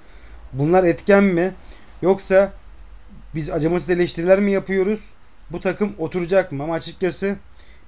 Bunlar 0.54 0.84
etken 0.84 1.24
mi? 1.24 1.54
Yoksa 2.02 2.54
biz 3.36 3.50
acımasız 3.50 3.90
eleştiriler 3.90 4.40
mi 4.40 4.52
yapıyoruz? 4.52 5.00
Bu 5.52 5.60
takım 5.60 5.94
oturacak 5.98 6.52
mı? 6.52 6.64
Ama 6.64 6.74
açıkçası 6.74 7.36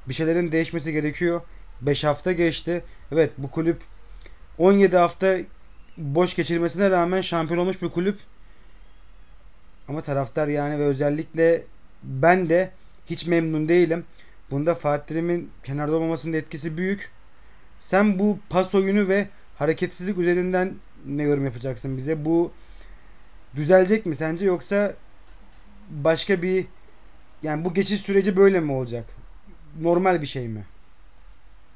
bir 0.08 0.14
şeylerin 0.14 0.52
değişmesi 0.52 0.92
gerekiyor. 0.92 1.42
5 1.82 2.04
hafta 2.04 2.32
geçti. 2.32 2.84
Evet 3.12 3.32
bu 3.38 3.52
kulüp 3.52 3.82
17 4.58 4.98
hafta 4.98 5.38
boş 5.98 6.36
geçirmesine 6.36 6.90
rağmen 6.90 7.22
şampiyon 7.22 7.60
olmuş 7.60 7.82
bir 7.82 7.90
kulüp. 7.90 8.18
Ama 9.88 10.02
taraftar 10.02 10.48
yani 10.48 10.80
ve 10.80 10.84
özellikle 10.84 11.64
ben 12.04 12.50
de 12.50 12.72
hiç 13.06 13.26
memnun 13.26 13.70
değilim. 13.70 14.06
Bunda 14.52 14.76
Fatih 14.76 15.40
kenarda 15.64 15.96
olmamasının 15.96 16.34
etkisi 16.34 16.78
büyük. 16.78 17.12
Sen 17.80 18.20
bu 18.20 18.40
pas 18.50 18.76
oyunu 18.76 19.08
ve 19.08 19.30
hareketsizlik 19.60 20.18
üzerinden 20.18 20.76
ne 21.06 21.24
yorum 21.24 21.46
yapacaksın 21.46 21.98
bize? 21.98 22.26
Bu 22.26 22.54
düzelecek 23.56 24.06
mi 24.06 24.16
sence 24.16 24.46
yoksa 24.46 24.96
başka 25.90 26.42
bir 26.42 26.66
yani 27.44 27.66
bu 27.66 27.74
geçiş 27.74 28.02
süreci 28.02 28.38
böyle 28.38 28.60
mi 28.60 28.72
olacak? 28.72 29.10
Normal 29.82 30.22
bir 30.22 30.28
şey 30.28 30.48
mi? 30.48 30.66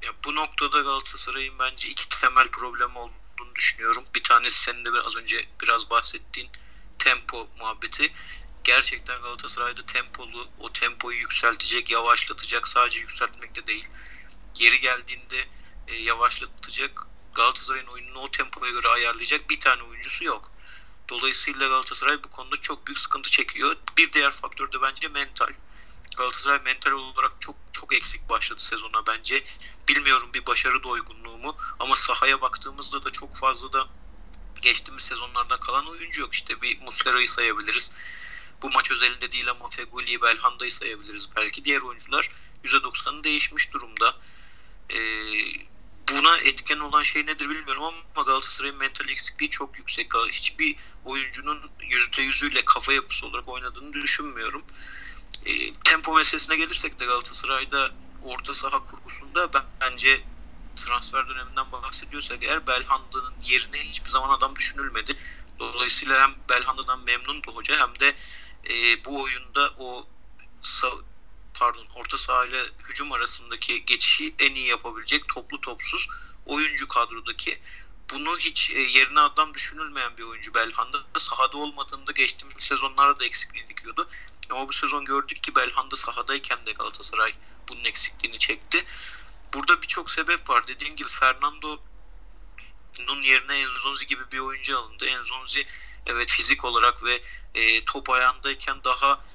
Ya 0.04 0.10
bu 0.26 0.36
noktada 0.36 0.82
Galatasaray'ın 0.82 1.60
bence 1.60 1.90
iki 1.90 2.10
temel 2.10 2.48
problem 2.48 2.96
olduğunu 2.96 3.56
düşünüyorum. 3.56 4.04
Bir 4.16 4.24
tanesi 4.24 4.62
senin 4.64 4.86
de 4.86 4.90
az 5.06 5.16
önce 5.16 5.46
biraz 5.62 5.90
bahsettiğin 5.90 6.50
tempo 7.00 7.48
muhabbeti 7.60 8.12
gerçekten 8.64 9.22
Galatasaray'da 9.22 9.86
tempolu, 9.86 10.48
o 10.60 10.72
tempoyu 10.72 11.18
yükseltecek, 11.18 11.92
yavaşlatacak, 11.92 12.68
sadece 12.68 13.00
yükseltmek 13.00 13.56
de 13.56 13.68
değil. 13.68 13.88
Geri 14.54 14.80
geldiğinde 14.80 15.36
e, 15.92 15.96
yavaşlatacak, 15.96 17.08
Galatasaray'ın 17.36 17.88
oyununu 17.88 18.20
o 18.20 18.32
tempoya 18.32 18.72
göre 18.72 18.88
ayarlayacak 18.88 19.50
bir 19.50 19.60
tane 19.60 19.84
oyuncusu 19.84 20.24
yok. 20.24 20.52
Dolayısıyla 21.10 21.68
Galatasaray 21.68 22.24
bu 22.24 22.30
konuda 22.30 22.56
çok 22.56 22.88
büyük 22.88 23.00
sıkıntı 23.00 23.32
çekiyor. 23.32 23.76
Bir 23.98 24.14
diğer 24.14 24.32
faktör 24.32 24.72
de 24.72 24.82
bence 24.82 25.08
mental. 25.08 25.54
Galatasaray 26.18 26.60
mental 26.60 26.92
olarak 26.92 27.32
çok 27.40 27.56
çok 27.72 27.94
eksik 27.94 28.30
başladı 28.30 28.60
sezona 28.64 29.06
bence. 29.08 29.44
Bilmiyorum 29.88 30.30
bir 30.34 30.46
başarı 30.46 30.84
doygunluğu 30.84 31.38
mu 31.38 31.58
ama 31.80 31.96
sahaya 31.96 32.42
baktığımızda 32.42 33.06
da 33.06 33.10
çok 33.10 33.38
fazla 33.38 33.74
da 33.74 33.88
geçtiğimiz 34.62 35.04
sezonlardan 35.04 35.60
kalan 35.60 35.88
oyuncu 35.88 36.22
yok. 36.22 36.34
İşte 36.34 36.62
bir 36.62 36.82
Muslera'yı 36.82 37.30
sayabiliriz. 37.30 37.94
Bu 38.62 38.70
maç 38.70 38.92
özelinde 38.92 39.32
değil 39.32 39.50
ama 39.50 39.68
Feguli, 39.68 40.22
Belhanda'yı 40.22 40.72
sayabiliriz 40.72 41.30
belki. 41.36 41.66
Diğer 41.66 41.82
oyuncular 41.82 42.30
%90'ı 42.64 43.24
değişmiş 43.24 43.74
durumda. 43.74 44.16
Ee, 44.90 44.98
buna 46.12 46.38
etken 46.38 46.80
olan 46.80 47.04
şey 47.04 47.26
nedir 47.26 47.50
bilmiyorum 47.50 47.84
ama 47.84 48.24
Galatasaray'ın 48.24 48.78
mental 48.78 49.10
eksikliği 49.10 49.50
çok 49.50 49.78
yüksek. 49.78 50.12
Hiçbir 50.32 50.76
oyuncunun 51.04 51.72
%100'üyle 51.80 52.66
kafa 52.66 52.94
yapısı 52.94 53.28
olarak 53.28 53.48
oynadığını 53.48 53.94
düşünmüyorum. 53.94 54.64
E, 55.46 55.74
tempo 55.74 56.16
meselesine 56.16 56.56
gelirsek 56.56 57.00
de 57.00 57.06
Galatasaray'da 57.06 57.92
orta 58.22 58.56
saha 58.56 58.84
kurgusunda 58.84 59.54
ben, 59.54 59.64
bence 59.82 60.24
transfer 60.76 61.30
döneminden 61.30 61.72
bahsediyorsak 61.72 62.44
eğer 62.44 62.68
Belhanda'nın 62.68 63.34
yerine 63.44 63.78
hiçbir 63.78 64.10
zaman 64.10 64.30
adam 64.30 64.56
düşünülmedi. 64.56 65.14
Dolayısıyla 65.60 66.22
hem 66.24 66.36
Belhanda'dan 66.50 67.00
memnundu 67.04 67.52
hoca 67.56 67.80
hem 67.80 68.00
de 68.00 68.16
e, 68.70 69.06
bu 69.06 69.22
oyunda 69.22 69.74
o 69.78 70.08
pardon 71.62 71.86
orta 71.96 72.18
saha 72.18 72.46
ile 72.46 72.64
hücum 72.90 73.12
arasındaki 73.12 73.86
geçişi 73.86 74.36
en 74.40 74.56
iyi 74.56 74.68
yapabilecek 74.68 75.28
toplu 75.28 75.62
topsuz 75.62 76.08
oyuncu 76.46 76.88
kadrodaki 76.88 77.60
bunu 78.14 78.38
hiç 78.38 78.72
e, 78.72 78.80
yerine 78.80 79.20
adam 79.20 79.54
düşünülmeyen 79.54 80.18
bir 80.18 80.24
oyuncu 80.24 80.54
Belhanda. 80.54 80.98
Sahada 81.18 81.58
olmadığında 81.58 82.12
geçtiğimiz 82.12 82.64
sezonlarda 82.64 83.20
da 83.20 83.26
eksikliğini 83.26 83.70
dikiyordu. 83.70 84.10
Ama 84.50 84.68
bu 84.68 84.74
sezon 84.74 85.06
gördük 85.06 85.44
ki 85.44 85.56
Belhanda 85.56 85.96
sahadayken 85.96 86.66
de 86.66 86.72
Galatasaray 86.72 87.34
bunun 87.70 87.84
eksikliğini 87.84 88.40
çekti. 88.40 88.86
Burada 89.54 89.82
birçok 89.82 90.12
sebep 90.12 90.50
var. 90.50 90.68
Dediğim 90.68 90.96
gibi 90.96 91.10
Fernando'nun 91.10 93.22
yerine 93.22 93.60
Enzonzi 93.60 94.08
gibi 94.08 94.32
bir 94.32 94.40
oyuncu 94.40 94.78
alındı. 94.78 95.06
Enzonzi 95.06 95.66
evet 96.06 96.30
fizik 96.30 96.66
olarak 96.66 97.04
ve 97.04 97.22
e, 97.56 97.86
top 97.86 98.10
ayağındayken 98.10 98.84
daha 98.84 99.26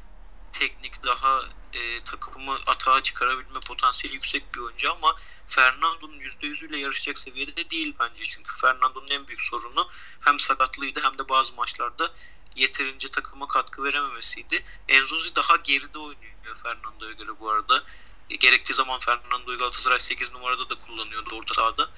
teknik, 0.52 1.02
daha 1.02 1.42
e, 1.76 2.04
takımı 2.04 2.58
atağa 2.66 3.02
çıkarabilme 3.02 3.60
potansiyeli 3.60 4.14
yüksek 4.14 4.54
bir 4.54 4.60
oyuncu 4.60 4.92
ama 4.92 5.16
Fernando'nun 5.46 6.20
%100'üyle 6.20 6.78
yarışacak 6.78 7.18
seviyede 7.18 7.70
değil 7.70 7.94
bence. 8.00 8.22
Çünkü 8.22 8.56
Fernando'nun 8.60 9.10
en 9.10 9.26
büyük 9.26 9.42
sorunu 9.42 9.88
hem 10.24 10.40
sakatlıydı 10.40 11.00
hem 11.02 11.18
de 11.18 11.28
bazı 11.28 11.52
maçlarda 11.52 12.12
yeterince 12.56 13.08
takıma 13.08 13.48
katkı 13.48 13.84
verememesiydi. 13.84 14.64
Enzozi 14.88 15.36
daha 15.36 15.56
geride 15.56 15.98
oynuyor 15.98 16.36
Fernando'ya 16.62 17.12
göre 17.12 17.40
bu 17.40 17.50
arada. 17.50 17.82
E, 18.30 18.36
gerektiği 18.36 18.74
zaman 18.74 19.00
Fernando'yu 19.00 19.58
Galatasaray 19.58 20.00
8 20.00 20.32
numarada 20.32 20.70
da 20.70 20.74
kullanıyordu 20.74 21.34
orta 21.34 21.54
sahada 21.54 21.90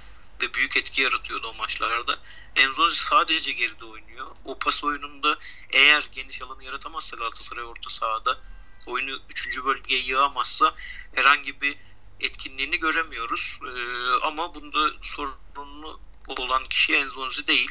ve 0.42 0.54
büyük 0.54 0.76
etki 0.76 1.02
yaratıyordu 1.02 1.48
o 1.48 1.54
maçlarda. 1.54 2.18
Enzozi 2.56 2.96
sadece 2.96 3.52
geride 3.52 3.84
oynuyor. 3.84 4.26
O 4.44 4.58
pas 4.58 4.84
oyununda 4.84 5.38
eğer 5.70 6.08
geniş 6.12 6.42
alanı 6.42 6.64
yaratamazsa 6.64 7.16
Galatasaray 7.16 7.64
orta 7.64 7.90
sahada 7.90 8.40
oyunu 8.88 9.18
3. 9.30 9.64
bölgeye 9.64 10.00
yığamazsa 10.00 10.74
herhangi 11.14 11.60
bir 11.60 11.76
etkinliğini 12.20 12.78
göremiyoruz. 12.80 13.58
Ee, 13.62 14.26
ama 14.26 14.54
bunda 14.54 14.90
sorunlu 15.02 16.00
olan 16.26 16.68
kişi 16.68 16.94
Enzonzi 16.94 17.46
değil. 17.46 17.70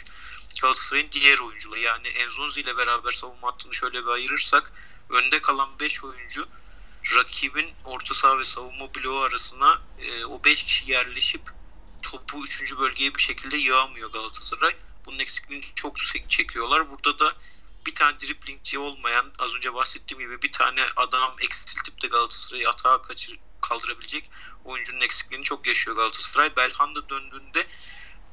Galatasaray'ın 0.62 1.12
diğer 1.12 1.40
oyuncuları. 1.40 1.80
Yani 1.80 2.08
Enzonzi 2.08 2.62
ile 2.62 2.78
beraber 2.78 3.12
savunma 3.12 3.48
hattını 3.48 3.74
şöyle 3.74 4.04
bir 4.04 4.10
ayırırsak 4.10 4.72
önde 5.10 5.42
kalan 5.42 5.80
5 5.80 6.04
oyuncu 6.04 6.48
rakibin 7.16 7.74
orta 7.86 8.14
saha 8.14 8.40
ve 8.40 8.44
savunma 8.44 8.94
bloğu 8.96 9.20
arasına 9.20 9.82
e, 10.00 10.26
o 10.26 10.44
5 10.44 10.64
kişi 10.64 10.92
yerleşip 10.92 11.42
topu 12.02 12.44
3. 12.44 12.78
bölgeye 12.80 13.16
bir 13.16 13.22
şekilde 13.22 13.58
yağmıyor 13.58 14.12
Galatasaray. 14.12 14.76
Bunun 15.06 15.20
eksikliğini 15.20 15.66
çok 15.76 15.98
çekiyorlar. 16.30 16.92
Burada 16.92 17.20
da 17.20 17.34
bir 17.86 17.96
tane 17.96 18.20
driplingci 18.20 18.80
olmayan 18.80 19.34
az 19.40 19.56
önce 19.56 19.74
bahsettiğim 19.74 20.24
gibi 20.24 20.42
bir 20.42 20.52
tane 20.52 20.82
adam 20.96 21.36
eksiltip 21.42 22.02
de 22.02 22.08
Galatasaray'ı 22.08 22.70
atağa 22.70 23.02
kaçır, 23.02 23.40
kaldırabilecek 23.62 24.32
oyuncunun 24.66 25.02
eksikliğini 25.02 25.44
çok 25.44 25.68
yaşıyor 25.68 25.98
Galatasaray. 25.98 26.56
Belhanda 26.56 27.10
döndüğünde 27.10 27.68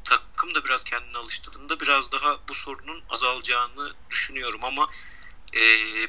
takım 0.05 0.55
da 0.55 0.65
biraz 0.65 0.85
kendini 0.85 1.19
alıştırdığında 1.19 1.81
biraz 1.81 2.13
daha 2.13 2.49
bu 2.49 2.55
sorunun 2.55 3.03
azalacağını 3.11 3.95
düşünüyorum 4.11 4.65
ama 4.65 4.89
e, 5.55 5.61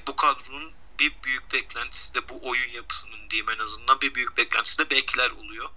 bu 0.08 0.16
kadronun 0.16 0.74
bir 1.00 1.14
büyük 1.24 1.54
beklentisi 1.54 2.14
de 2.14 2.30
bu 2.30 2.50
oyun 2.50 2.70
yapısının 2.70 3.30
diyeyim 3.30 3.50
en 3.50 3.60
azından 3.60 4.02
bir 4.02 4.16
büyük 4.16 4.38
beklentisi 4.38 4.78
de 4.80 4.90
bekler 4.90 5.32
oluyor. 5.32 5.70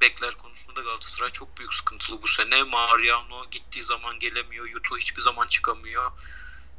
Bekler 0.00 0.34
konusunda 0.34 0.80
Galatasaray 0.80 1.30
çok 1.30 1.58
büyük 1.58 1.74
sıkıntılı 1.74 2.22
bu 2.22 2.28
sene. 2.28 2.62
Mariano 2.62 3.50
gittiği 3.50 3.82
zaman 3.82 4.18
gelemiyor. 4.18 4.66
Yuto 4.66 4.96
hiçbir 4.96 5.22
zaman 5.22 5.48
çıkamıyor. 5.48 6.12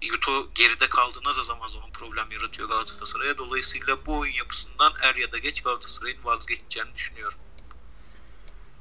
Yuto 0.01 0.47
geride 0.55 0.89
kaldığında 0.89 1.35
da 1.35 1.43
zaman 1.43 1.67
zaman 1.67 1.89
problem 1.93 2.31
yaratıyor 2.31 2.69
Galatasaray'a. 2.69 3.37
Dolayısıyla 3.37 3.97
bu 4.05 4.17
oyun 4.17 4.33
yapısından 4.33 4.93
er 5.01 5.15
ya 5.15 5.31
da 5.31 5.37
geç 5.37 5.61
Galatasaray'ın 5.61 6.23
vazgeçeceğini 6.23 6.95
düşünüyorum. 6.95 7.37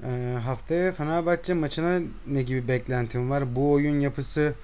Ee, 0.04 0.38
haftaya 0.44 0.92
Fenerbahçe 0.92 1.54
maçına 1.54 2.00
ne 2.26 2.42
gibi 2.42 2.68
beklentin 2.68 3.30
var? 3.30 3.54
Bu 3.56 3.72
oyun 3.72 4.00
yapısı 4.00 4.54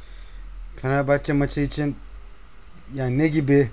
Fenerbahçe 0.76 1.32
maçı 1.32 1.60
için 1.60 1.96
yani 2.94 3.18
ne 3.18 3.28
gibi 3.28 3.70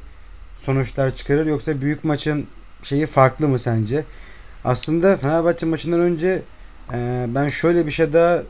sonuçlar 0.66 1.16
çıkarır 1.16 1.46
yoksa 1.46 1.82
büyük 1.82 2.04
maçın 2.04 2.48
şeyi 2.84 3.06
farklı 3.06 3.48
mı 3.48 3.60
sence? 3.60 4.06
Aslında 4.64 5.18
Fenerbahçe 5.18 5.66
maçından 5.66 6.00
önce 6.00 6.42
e, 6.94 7.26
ben 7.28 7.50
şöyle 7.50 7.86
bir 7.86 7.92
şey 7.92 8.14
daha 8.14 8.44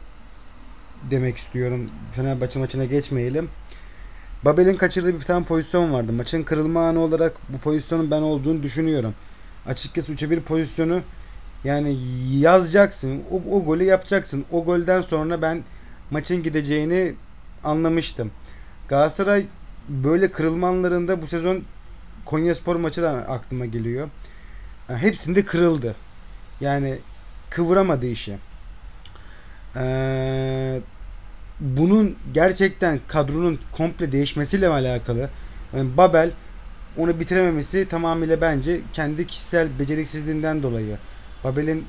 demek 1.11 1.37
istiyorum. 1.37 1.85
Fenerbahçe 2.15 2.59
maçına 2.59 2.85
geçmeyelim. 2.85 3.49
Babel'in 4.47 4.75
kaçırdığı 4.75 5.19
bir 5.19 5.25
tane 5.25 5.45
pozisyon 5.45 5.93
vardı. 5.93 6.13
Maçın 6.13 6.43
kırılma 6.43 6.87
anı 6.87 6.99
olarak 6.99 7.33
bu 7.49 7.57
pozisyonun 7.57 8.11
ben 8.11 8.21
olduğunu 8.21 8.63
düşünüyorum. 8.63 9.13
Açıkçası 9.65 10.13
3'e 10.13 10.29
1 10.29 10.41
pozisyonu 10.41 11.01
yani 11.63 11.97
yazacaksın. 12.37 13.23
O, 13.31 13.57
o 13.57 13.65
golü 13.65 13.83
yapacaksın. 13.83 14.45
O 14.51 14.65
golden 14.65 15.01
sonra 15.01 15.41
ben 15.41 15.63
maçın 16.11 16.43
gideceğini 16.43 17.13
anlamıştım. 17.63 18.31
Galatasaray 18.87 19.45
böyle 19.89 20.31
kırılma 20.31 20.67
anlarında 20.67 21.21
bu 21.21 21.27
sezon 21.27 21.63
Konyaspor 22.25 22.75
maçı 22.75 23.01
da 23.01 23.09
aklıma 23.09 23.65
geliyor. 23.65 24.07
Yani 24.89 24.99
hepsinde 24.99 25.45
kırıldı. 25.45 25.95
Yani 26.61 26.97
kıvıramadı 27.49 28.05
işi. 28.05 28.37
Ee, 29.75 30.81
bunun 31.59 32.15
gerçekten 32.33 32.99
kadronun 33.07 33.59
komple 33.71 34.11
değişmesiyle 34.11 34.67
alakalı? 34.67 35.29
Yani 35.75 35.97
Babel 35.97 36.31
onu 36.97 37.19
bitirememesi 37.19 37.87
tamamıyla 37.89 38.41
bence 38.41 38.81
kendi 38.93 39.27
kişisel 39.27 39.67
beceriksizliğinden 39.79 40.63
dolayı. 40.63 40.97
Babel'in 41.43 41.85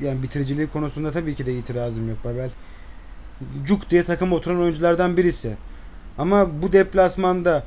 yani 0.00 0.22
bitiriciliği 0.22 0.66
konusunda 0.66 1.12
tabii 1.12 1.34
ki 1.34 1.46
de 1.46 1.54
itirazım 1.54 2.08
yok. 2.08 2.18
Babel 2.24 2.50
cuk 3.64 3.90
diye 3.90 4.04
takım 4.04 4.32
oturan 4.32 4.60
oyunculardan 4.60 5.16
birisi. 5.16 5.56
Ama 6.18 6.62
bu 6.62 6.72
deplasmanda 6.72 7.64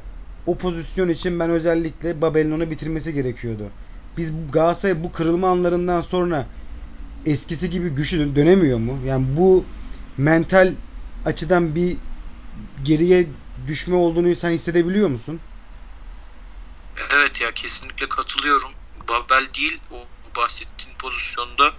o 0.47 0.55
pozisyon 0.55 1.09
için 1.09 1.39
ben 1.39 1.49
özellikle 1.49 2.21
Babel'in 2.21 2.51
onu 2.51 2.69
bitirmesi 2.69 3.13
gerekiyordu. 3.13 3.63
Biz 4.17 4.31
Galatasaray 4.51 5.03
bu 5.03 5.11
kırılma 5.11 5.49
anlarından 5.49 6.01
sonra 6.01 6.45
eskisi 7.25 7.69
gibi 7.69 7.89
güçlü 7.89 8.35
dönemiyor 8.35 8.77
mu? 8.77 8.97
Yani 9.05 9.25
bu 9.37 9.65
mental 10.17 10.73
açıdan 11.25 11.75
bir 11.75 11.97
geriye 12.83 13.27
düşme 13.67 13.95
olduğunu 13.95 14.35
sen 14.35 14.51
hissedebiliyor 14.51 15.09
musun? 15.09 15.39
Evet 17.09 17.41
ya 17.41 17.51
kesinlikle 17.51 18.09
katılıyorum. 18.09 18.71
Babel 19.07 19.47
değil 19.53 19.79
o 19.91 20.07
bahsettiğin 20.35 20.97
pozisyonda 20.97 21.73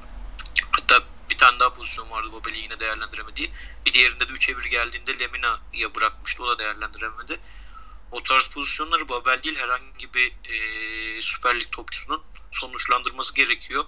hatta 0.70 1.02
bir 1.30 1.36
tane 1.36 1.60
daha 1.60 1.72
pozisyon 1.72 2.10
vardı 2.10 2.28
Babel'i 2.32 2.58
yine 2.58 2.80
değerlendiremediği. 2.80 3.50
Bir 3.86 3.92
diğerinde 3.92 4.28
de 4.28 4.32
3'e 4.32 4.58
1 4.58 4.64
geldiğinde 4.64 5.18
Lemina'ya 5.18 5.94
bırakmıştı. 5.94 6.42
O 6.42 6.48
da 6.48 6.58
değerlendiremedi. 6.58 7.38
O 8.12 8.22
tarz 8.22 8.46
pozisyonları 8.46 9.08
Babel 9.08 9.42
değil 9.42 9.56
herhangi 9.56 10.14
bir 10.14 10.28
e, 10.28 11.22
Süper 11.22 11.60
Lig 11.60 11.70
topçusunun 11.72 12.22
sonuçlandırması 12.52 13.34
gerekiyor. 13.34 13.84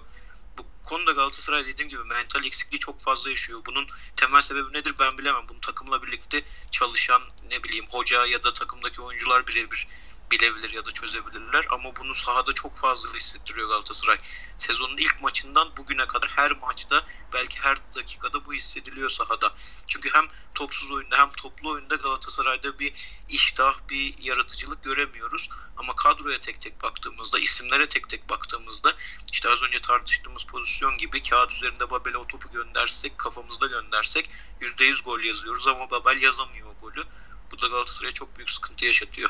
Konuda 0.87 1.11
Galatasaray 1.11 1.65
dediğim 1.65 1.89
gibi 1.89 2.03
mental 2.03 2.43
eksikliği 2.43 2.79
çok 2.79 3.01
fazla 3.01 3.29
yaşıyor. 3.29 3.61
Bunun 3.65 3.87
temel 4.15 4.41
sebebi 4.41 4.73
nedir 4.73 4.95
ben 4.99 5.17
bilemem. 5.17 5.45
Bunu 5.49 5.61
takımla 5.61 6.03
birlikte 6.03 6.43
çalışan 6.71 7.21
ne 7.49 7.63
bileyim 7.63 7.85
hoca 7.89 8.25
ya 8.25 8.43
da 8.43 8.53
takımdaki 8.53 9.01
oyuncular 9.01 9.47
birebir 9.47 9.87
bilebilir 10.31 10.73
ya 10.73 10.85
da 10.85 10.91
çözebilirler 10.91 11.65
ama 11.69 11.95
bunu 11.95 12.15
sahada 12.15 12.51
çok 12.51 12.77
fazla 12.77 13.13
hissettiriyor 13.13 13.69
Galatasaray. 13.69 14.17
Sezonun 14.57 14.97
ilk 14.97 15.21
maçından 15.21 15.77
bugüne 15.77 16.07
kadar 16.07 16.29
her 16.35 16.51
maçta 16.51 17.05
belki 17.33 17.59
her 17.59 17.77
dakikada 17.95 18.45
bu 18.45 18.53
hissediliyor 18.53 19.09
sahada. 19.09 19.53
Çünkü 19.87 20.09
hem 20.13 20.25
topsuz 20.55 20.91
oyunda 20.91 21.17
hem 21.17 21.29
toplu 21.29 21.69
oyunda 21.69 21.95
Galatasaray'da 21.95 22.79
bir 22.79 22.93
iştah, 23.29 23.75
bir 23.89 24.17
yaratıcılık 24.19 24.83
göremiyoruz. 24.83 25.49
Ama 25.77 25.95
kadroya 25.95 26.41
tek 26.41 26.61
tek 26.61 26.83
baktığımızda, 26.83 27.39
isimlere 27.39 27.89
tek 27.89 28.09
tek 28.09 28.29
baktığımızda 28.29 28.93
işte 29.31 29.49
az 29.49 29.63
önce 29.63 29.79
tartıştığımız 29.79 30.43
pozisyon 30.43 30.97
gibi 30.97 31.21
kağıt 31.21 31.51
üzerinde 31.51 31.89
Babel'e 31.89 32.17
o 32.17 32.27
topu 32.27 32.51
göndersek, 32.51 33.17
kafamızda 33.17 33.67
göndersek 33.67 34.29
%100 34.61 35.03
gol 35.03 35.19
yazıyoruz 35.19 35.67
ama 35.67 35.91
Babel 35.91 36.21
yazamıyor 36.21 36.67
o 36.67 36.81
golü. 36.81 37.03
Bu 37.51 37.61
da 37.61 37.67
Galatasaray'a 37.67 38.11
çok 38.11 38.37
büyük 38.37 38.51
sıkıntı 38.51 38.85
yaşatıyor. 38.85 39.29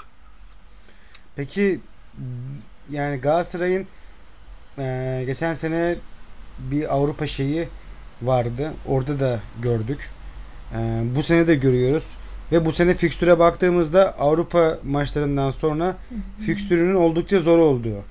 Peki 1.38 1.80
yani 2.90 3.18
Galatasaray'ın 3.18 3.88
e, 4.78 5.24
geçen 5.26 5.54
sene 5.54 5.96
bir 6.60 6.94
Avrupa 6.96 7.28
şeyi 7.28 7.68
vardı. 8.22 8.74
Orada 8.88 9.20
da 9.20 9.40
gördük. 9.62 10.10
E, 10.74 11.04
bu 11.16 11.24
sene 11.24 11.48
de 11.48 11.56
görüyoruz. 11.56 12.04
Ve 12.52 12.66
bu 12.66 12.72
sene 12.72 12.94
fikstüre 12.94 13.40
baktığımızda 13.40 14.20
Avrupa 14.20 14.78
maçlarından 14.84 15.52
sonra 15.52 15.96
fikstürünün 16.46 16.96
oldukça 16.96 17.40
zor 17.40 17.58
olduğu. 17.58 18.04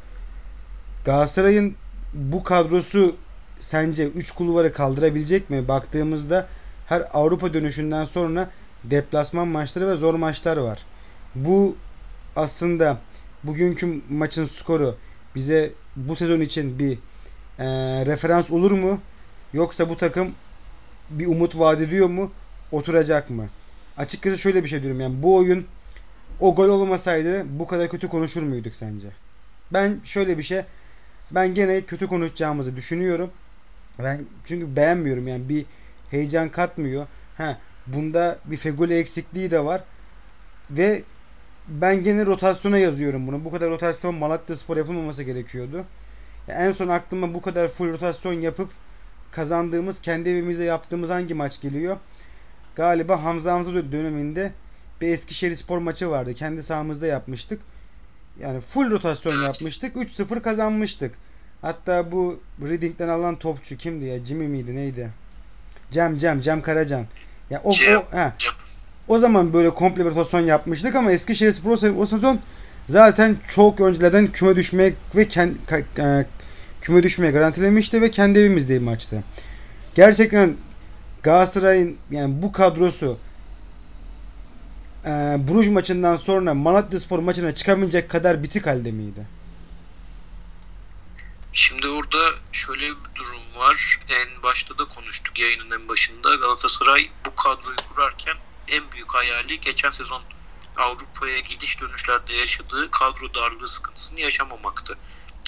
Galatasaray'ın 1.05 1.75
bu 2.15 2.43
kadrosu 2.43 3.17
sence 3.61 4.09
3 4.09 4.33
kulvarı 4.33 4.73
kaldırabilecek 4.73 5.51
mi? 5.51 5.69
Baktığımızda 5.69 6.47
her 6.87 7.05
Avrupa 7.13 7.55
dönüşünden 7.55 8.05
sonra 8.05 8.51
deplasman 8.85 9.49
maçları 9.49 9.89
ve 9.89 9.95
zor 9.95 10.15
maçlar 10.15 10.57
var. 10.57 10.85
Bu 11.35 11.77
aslında 12.37 12.99
bugünkü 13.45 14.01
maçın 14.11 14.45
skoru 14.45 14.97
bize 15.35 15.71
bu 15.97 16.17
sezon 16.17 16.41
için 16.41 16.79
bir 16.79 16.93
e, 17.59 17.67
referans 18.07 18.51
olur 18.51 18.71
mu? 18.71 19.01
Yoksa 19.53 19.89
bu 19.89 19.97
takım 19.97 20.33
bir 21.11 21.27
umut 21.27 21.59
vaat 21.59 21.81
ediyor 21.81 22.09
mu? 22.09 22.33
Oturacak 22.73 23.31
mı? 23.31 23.47
Açıkçası 23.97 24.39
şöyle 24.39 24.65
bir 24.65 24.69
şey 24.69 24.83
diyorum 24.83 25.01
yani 25.01 25.23
bu 25.23 25.37
oyun 25.37 25.67
o 26.41 26.55
gol 26.55 26.69
olmasaydı 26.69 27.45
bu 27.59 27.67
kadar 27.67 27.89
kötü 27.89 28.09
konuşur 28.09 28.43
muyduk 28.43 28.75
sence? 28.75 29.09
Ben 29.73 30.01
şöyle 30.05 30.39
bir 30.39 30.43
şey 30.43 30.63
ben 31.31 31.55
gene 31.55 31.81
kötü 31.81 32.07
konuşacağımızı 32.07 32.77
düşünüyorum. 32.77 33.31
Ben 33.99 34.25
çünkü 34.45 34.77
beğenmiyorum 34.77 35.29
yani 35.29 35.49
bir 35.49 35.65
heyecan 36.11 36.49
katmıyor. 36.49 37.07
Ha 37.37 37.59
bunda 37.87 38.39
bir 38.45 38.57
Fegoli 38.57 38.95
eksikliği 38.95 39.51
de 39.51 39.65
var. 39.65 39.83
Ve 40.71 41.03
ben 41.69 42.03
gene 42.03 42.27
rotasyona 42.27 42.79
yazıyorum 42.79 43.27
bunu. 43.27 43.45
Bu 43.45 43.51
kadar 43.51 43.71
rotasyon 43.71 44.15
Malatya 44.15 44.57
Spor 44.57 44.77
yapılmaması 44.77 45.23
gerekiyordu. 45.23 45.85
Yani 46.49 46.59
en 46.69 46.73
son 46.73 46.89
aklıma 46.89 47.35
bu 47.35 47.43
kadar 47.43 47.69
full 47.69 47.93
rotasyon 47.93 48.33
yapıp 48.33 48.71
kazandığımız, 49.31 50.01
kendi 50.01 50.29
evimizde 50.29 50.65
yaptığımız 50.65 51.11
hangi 51.11 51.35
maç 51.35 51.61
geliyor? 51.61 51.97
Galiba 52.77 53.25
Hamza 53.25 53.53
Hamza 53.53 53.93
döneminde 53.93 54.53
bir 55.01 55.09
Eskişehir 55.09 55.57
Spor 55.57 55.79
maçı 55.79 56.11
vardı. 56.11 56.35
Kendi 56.35 56.63
sahamızda 56.63 57.07
yapmıştık. 57.07 57.61
Yani 58.41 58.61
full 58.61 58.91
rotasyon 58.91 59.43
yapmıştık. 59.43 59.97
3-0 59.97 60.43
kazanmıştık. 60.43 61.15
Hatta 61.63 62.13
bu 62.13 62.41
Reading'den 62.63 63.09
alan 63.09 63.37
topçu 63.37 63.77
kimdi 63.77 64.05
ya? 64.05 64.25
Jimmy 64.25 64.49
miydi 64.49 64.77
neydi? 64.77 65.11
Cem 65.91 66.19
Cem 66.19 66.41
Cem 66.41 66.63
Karacan. 66.63 67.07
Ya 67.51 67.61
o, 67.65 67.73
Cem, 67.73 67.97
o, 67.97 68.01
he. 68.01 68.33
Cem. 68.39 68.53
O 69.09 69.19
zaman 69.19 69.53
böyle 69.53 69.71
komple 69.71 70.05
bir 70.05 70.11
rotasyon 70.11 70.41
yapmıştık 70.41 70.95
ama 70.95 71.13
Eskişehir 71.13 71.53
Spor 71.53 71.97
o 71.99 72.07
sezon 72.07 72.41
zaten 72.87 73.37
çok 73.49 73.81
önceden 73.81 74.33
küme 74.33 74.57
düşmek 74.57 74.95
ve 75.17 75.29
kend, 75.29 75.57
e, 75.99 76.27
küme 76.81 77.03
düşmeye 77.03 77.33
garantilemişti 77.33 78.03
ve 78.03 78.11
kendi 78.11 78.39
evimizde 78.39 78.79
maçtı. 78.79 79.23
Gerçekten 79.95 80.57
Galatasaray'ın 81.23 81.97
yani 82.11 82.43
bu 82.43 82.53
kadrosu 82.53 83.19
e, 85.05 85.11
Bruges 85.49 85.73
maçından 85.73 86.17
sonra 86.17 86.55
Malatya 86.55 87.01
Spor 87.01 87.19
maçına 87.19 87.55
çıkamayacak 87.55 88.11
kadar 88.11 88.43
bitik 88.43 88.67
halde 88.67 88.93
miydi? 88.93 89.27
Şimdi 91.53 91.89
orada 91.89 92.19
şöyle 92.53 92.89
bir 92.89 93.15
durum 93.15 93.57
var. 93.57 94.01
En 94.09 94.43
başta 94.43 94.79
da 94.79 94.85
konuştuk 94.85 95.39
yayının 95.39 95.81
en 95.81 95.89
başında. 95.89 96.35
Galatasaray 96.35 97.11
bu 97.27 97.35
kadroyu 97.35 97.77
kurarken 97.95 98.37
en 98.69 98.93
büyük 98.93 99.15
hayali 99.15 99.61
geçen 99.61 99.91
sezon 99.91 100.23
Avrupa'ya 100.77 101.39
gidiş 101.39 101.81
dönüşlerde 101.81 102.33
yaşadığı 102.33 102.91
kadro 102.91 103.35
darlığı 103.35 103.69
sıkıntısını 103.69 104.21
yaşamamaktı. 104.21 104.99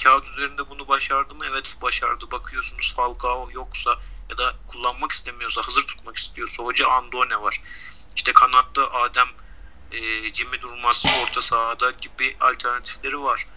Kağıt 0.03 0.27
üzerinde 0.27 0.69
bunu 0.69 0.87
başardı 0.87 1.35
mı? 1.35 1.45
Evet 1.51 1.77
başardı. 1.81 2.31
Bakıyorsunuz 2.31 2.95
Falcao 2.95 3.49
yoksa 3.51 3.99
ya 4.29 4.37
da 4.37 4.55
kullanmak 4.67 5.11
istemiyorsa, 5.11 5.61
hazır 5.61 5.87
tutmak 5.87 6.17
istiyorsa 6.17 6.63
hoca 6.63 6.87
Andone 6.87 7.41
var. 7.41 7.61
İşte 8.15 8.33
kanatta 8.33 8.91
Adem 8.91 9.27
e, 9.91 9.99
Jimmy 10.33 10.61
Durmaz 10.61 11.05
orta 11.23 11.41
sahada 11.41 11.91
gibi 11.91 12.37
alternatifleri 12.39 13.21
var. 13.21 13.47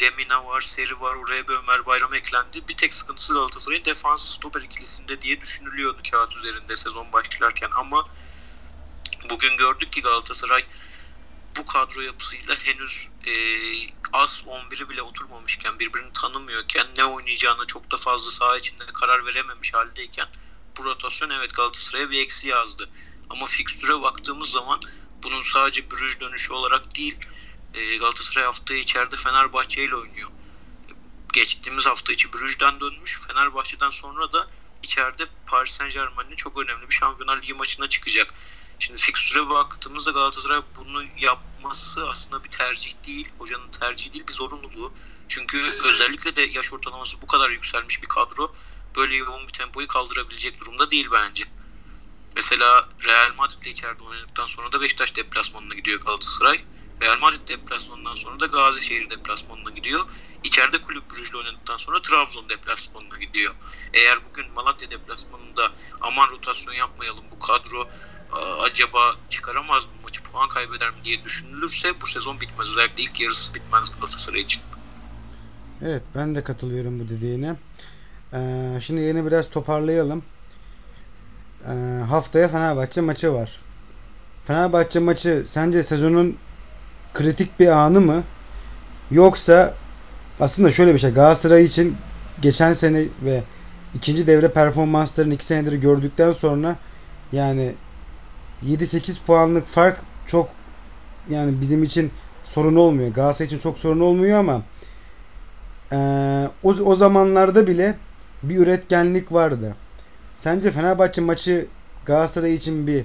Lemina 0.00 0.46
var, 0.46 0.60
Seri 0.60 1.00
var, 1.00 1.14
oraya 1.14 1.48
bir 1.48 1.54
Ömer 1.54 1.86
Bayram 1.86 2.14
eklendi. 2.14 2.68
Bir 2.68 2.76
tek 2.76 2.94
sıkıntısı 2.94 3.32
Galatasaray'ın 3.32 3.84
defans 3.84 4.34
stoper 4.34 4.60
ikilisinde 4.60 5.20
diye 5.20 5.40
düşünülüyordu 5.40 5.98
kağıt 6.10 6.36
üzerinde 6.36 6.76
sezon 6.76 7.12
başlarken 7.12 7.70
ama 7.76 8.04
bugün 9.30 9.56
gördük 9.56 9.92
ki 9.92 10.02
Galatasaray 10.02 10.64
bu 11.56 11.66
kadro 11.66 12.00
yapısıyla 12.00 12.54
henüz 12.54 13.08
e, 13.26 13.32
az 14.12 14.44
11'i 14.46 14.88
bile 14.88 15.02
oturmamışken 15.02 15.78
birbirini 15.78 16.12
tanımıyorken 16.12 16.86
ne 16.96 17.04
oynayacağına 17.04 17.66
çok 17.66 17.90
da 17.90 17.96
fazla 17.96 18.30
saha 18.30 18.58
içinde 18.58 18.86
karar 18.86 19.26
verememiş 19.26 19.74
haldeyken 19.74 20.28
bu 20.78 20.84
rotasyon 20.84 21.30
evet 21.30 21.54
Galatasaray'a 21.54 22.10
bir 22.10 22.20
eksi 22.20 22.48
yazdı. 22.48 22.90
Ama 23.30 23.46
fikstüre 23.46 24.02
baktığımız 24.02 24.48
zaman 24.48 24.80
bunun 25.22 25.42
sadece 25.42 25.90
Brüj 25.90 26.20
dönüşü 26.20 26.52
olarak 26.52 26.96
değil 26.96 27.16
e, 27.74 27.96
Galatasaray 27.96 28.44
haftaya 28.44 28.80
içeride 28.80 29.16
Fenerbahçe 29.16 29.84
ile 29.84 29.96
oynuyor. 29.96 30.30
Geçtiğimiz 31.32 31.86
hafta 31.86 32.12
içi 32.12 32.32
Brüj'den 32.32 32.80
dönmüş. 32.80 33.20
Fenerbahçe'den 33.28 33.90
sonra 33.90 34.32
da 34.32 34.48
içeride 34.82 35.24
Paris 35.46 35.72
Saint 35.72 35.92
Germain'le 35.92 36.36
çok 36.36 36.58
önemli 36.58 36.88
bir 36.88 36.94
Şampiyonlar 36.94 37.42
Ligi 37.42 37.54
maçına 37.54 37.88
çıkacak. 37.88 38.34
Şimdi 38.78 39.00
fikstüre 39.00 39.48
baktığımızda 39.48 40.10
Galatasaray 40.10 40.60
bunu 40.76 41.04
yapması 41.18 42.10
aslında 42.10 42.44
bir 42.44 42.50
tercih 42.50 42.94
değil. 43.06 43.28
Hocanın 43.38 43.70
tercihi 43.70 44.12
değil 44.12 44.26
bir 44.28 44.32
zorunluluğu. 44.32 44.92
Çünkü 45.28 45.70
özellikle 45.84 46.36
de 46.36 46.42
yaş 46.42 46.72
ortalaması 46.72 47.22
bu 47.22 47.26
kadar 47.26 47.50
yükselmiş 47.50 48.02
bir 48.02 48.08
kadro 48.08 48.54
böyle 48.96 49.16
yoğun 49.16 49.46
bir 49.46 49.52
tempoyu 49.52 49.86
kaldırabilecek 49.86 50.60
durumda 50.60 50.90
değil 50.90 51.08
bence. 51.12 51.44
Mesela 52.36 52.88
Real 53.04 53.34
Madrid 53.36 53.62
ile 53.62 53.70
içeride 53.70 54.02
oynadıktan 54.02 54.46
sonra 54.46 54.72
da 54.72 54.80
Beşiktaş 54.80 55.16
deplasmanına 55.16 55.74
gidiyor 55.74 56.00
Galatasaray. 56.00 56.64
Real 57.00 57.18
Madrid 57.18 57.48
deplasmanından 57.48 58.14
sonra 58.14 58.40
da 58.40 58.46
Gazişehir 58.46 59.10
deplasmanına 59.10 59.70
gidiyor. 59.70 60.00
İçeride 60.44 60.80
kulüp 60.80 61.10
Brüj'le 61.10 61.34
oynadıktan 61.34 61.76
sonra 61.76 62.02
Trabzon 62.02 62.48
deplasmanına 62.48 63.18
gidiyor. 63.18 63.54
Eğer 63.94 64.18
bugün 64.30 64.52
Malatya 64.52 64.90
deplasmanında 64.90 65.72
aman 66.00 66.30
rotasyon 66.30 66.74
yapmayalım 66.74 67.24
bu 67.30 67.38
kadro 67.38 67.88
acaba 68.60 69.14
çıkaramaz 69.28 69.84
mı 69.84 69.90
maçı 70.04 70.22
puan 70.22 70.48
kaybeder 70.48 70.90
mi 70.90 70.96
diye 71.04 71.24
düşünülürse 71.24 72.00
bu 72.00 72.06
sezon 72.06 72.40
bitmez. 72.40 72.68
Özellikle 72.70 73.02
ilk 73.02 73.20
yarısı 73.20 73.54
bitmez 73.54 73.92
Galatasaray 73.96 74.40
için. 74.40 74.62
Evet 75.82 76.02
ben 76.14 76.34
de 76.34 76.44
katılıyorum 76.44 77.00
bu 77.00 77.08
dediğine. 77.08 77.56
Ee, 78.32 78.80
şimdi 78.80 79.00
yeni 79.00 79.26
biraz 79.26 79.50
toparlayalım. 79.50 80.22
Ee, 81.68 82.02
haftaya 82.08 82.48
Fenerbahçe 82.48 83.00
maçı 83.00 83.32
var. 83.32 83.60
Fenerbahçe 84.46 84.98
maçı 84.98 85.44
sence 85.46 85.82
sezonun 85.82 86.36
kritik 87.14 87.60
bir 87.60 87.68
anı 87.68 88.00
mı? 88.00 88.22
Yoksa 89.10 89.74
aslında 90.40 90.70
şöyle 90.70 90.94
bir 90.94 90.98
şey 90.98 91.10
Galatasaray 91.10 91.64
için 91.64 91.96
geçen 92.42 92.72
sene 92.72 93.04
ve 93.24 93.42
ikinci 93.94 94.26
devre 94.26 94.48
performanslarını 94.48 95.34
iki 95.34 95.44
senedir 95.44 95.72
gördükten 95.72 96.32
sonra 96.32 96.76
yani 97.32 97.74
7-8 98.64 99.16
puanlık 99.26 99.66
fark 99.66 100.00
çok 100.26 100.48
yani 101.30 101.60
bizim 101.60 101.82
için 101.82 102.10
sorun 102.44 102.76
olmuyor. 102.76 103.10
Galatasaray 103.10 103.46
için 103.46 103.58
çok 103.58 103.78
sorun 103.78 104.00
olmuyor 104.00 104.38
ama 104.38 104.62
e, 105.92 105.96
o, 106.62 106.68
o 106.68 106.94
zamanlarda 106.94 107.66
bile 107.66 107.94
bir 108.42 108.56
üretkenlik 108.56 109.32
vardı. 109.32 109.74
Sence 110.38 110.70
Fenerbahçe 110.70 111.20
maçı 111.20 111.66
Galatasaray 112.06 112.54
için 112.54 112.86
bir 112.86 113.04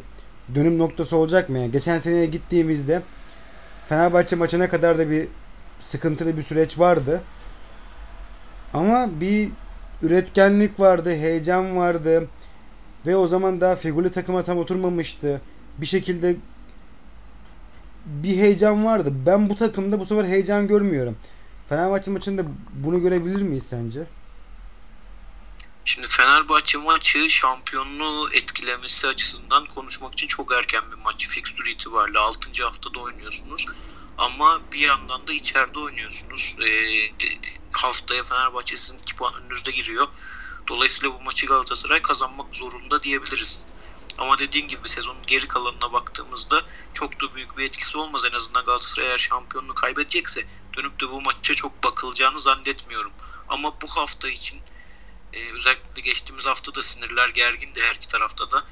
dönüm 0.56 0.78
noktası 0.78 1.18
olacak 1.18 1.50
mı? 1.50 1.60
Yani 1.60 1.72
geçen 1.72 1.98
seneye 1.98 2.26
gittiğimizde 2.26 3.02
Fenerbahçe 3.90 4.36
maçına 4.36 4.70
kadar 4.70 4.98
da 4.98 5.10
bir 5.10 5.28
sıkıntılı 5.80 6.38
bir 6.38 6.44
süreç 6.44 6.80
vardı. 6.80 7.22
Ama 8.74 9.10
bir 9.22 9.50
üretkenlik 10.02 10.80
vardı, 10.80 11.10
heyecan 11.10 11.78
vardı. 11.78 12.28
Ve 13.06 13.16
o 13.16 13.28
zaman 13.28 13.62
daha 13.62 13.76
figürlü 13.76 14.12
takıma 14.12 14.44
tam 14.44 14.58
oturmamıştı. 14.58 15.42
Bir 15.78 15.86
şekilde 15.86 16.36
bir 18.06 18.38
heyecan 18.38 18.86
vardı. 18.86 19.14
Ben 19.26 19.50
bu 19.50 19.56
takımda 19.56 20.00
bu 20.00 20.06
sefer 20.06 20.24
heyecan 20.24 20.68
görmüyorum. 20.68 21.18
Fenerbahçe 21.70 22.12
maçında 22.12 22.44
bunu 22.74 23.02
görebilir 23.02 23.42
miyiz 23.42 23.66
sence? 23.66 24.00
Şimdi 25.86 26.08
Fenerbahçe 26.08 26.78
maçı 26.78 27.30
şampiyonluğu 27.30 28.30
etkilemesi 28.34 29.08
açısından 29.08 29.66
konuşmak 29.66 30.14
için 30.14 30.28
çok 30.28 30.54
erken 30.54 30.84
bir 30.92 31.04
maç. 31.04 31.28
Fikstür 31.28 31.66
itibariyle 31.66 32.20
6. 32.20 32.64
haftada 32.64 33.00
oynuyorsunuz. 33.00 33.66
Ama 34.18 34.62
bir 34.74 34.80
yandan 34.80 35.28
da 35.28 35.34
içeride 35.34 35.80
oynuyorsunuz. 35.80 36.56
E, 36.60 36.70
haftaya 37.72 38.24
Fenerbahçe 38.24 38.78
sizin 38.78 39.00
2 39.00 39.16
puan 39.16 39.34
önünüzde 39.34 39.72
giriyor. 39.72 40.08
Dolayısıyla 40.68 41.14
bu 41.20 41.24
maçı 41.24 41.46
Galatasaray 41.46 42.02
kazanmak 42.02 42.56
zorunda 42.56 43.04
diyebiliriz. 43.04 43.66
Ama 44.18 44.40
dediğim 44.40 44.68
gibi 44.68 44.90
sezonun 44.90 45.26
geri 45.28 45.48
kalanına 45.48 45.94
baktığımızda 45.94 46.64
çok 46.94 47.22
da 47.22 47.36
büyük 47.36 47.58
bir 47.58 47.66
etkisi 47.66 47.98
olmaz. 47.98 48.26
En 48.26 48.36
azından 48.36 48.66
Galatasaray 48.66 49.08
eğer 49.10 49.18
şampiyonluğu 49.18 49.74
kaybedecekse 49.74 50.46
dönüp 50.78 51.02
de 51.02 51.10
bu 51.10 51.22
maça 51.22 51.56
çok 51.56 51.84
bakılacağını 51.84 52.40
zannetmiyorum. 52.40 53.12
Ama 53.48 53.82
bu 53.82 53.88
hafta 53.88 54.30
için 54.30 54.62
e, 55.34 55.54
özellikle 55.54 56.02
geçtiğimiz 56.02 56.46
hafta 56.46 56.76
da 56.76 56.84
sinirler 56.84 57.30
gergindi 57.30 57.82
her 57.82 57.96
iki 57.96 58.08
tarafta 58.08 58.52
da. 58.52 58.66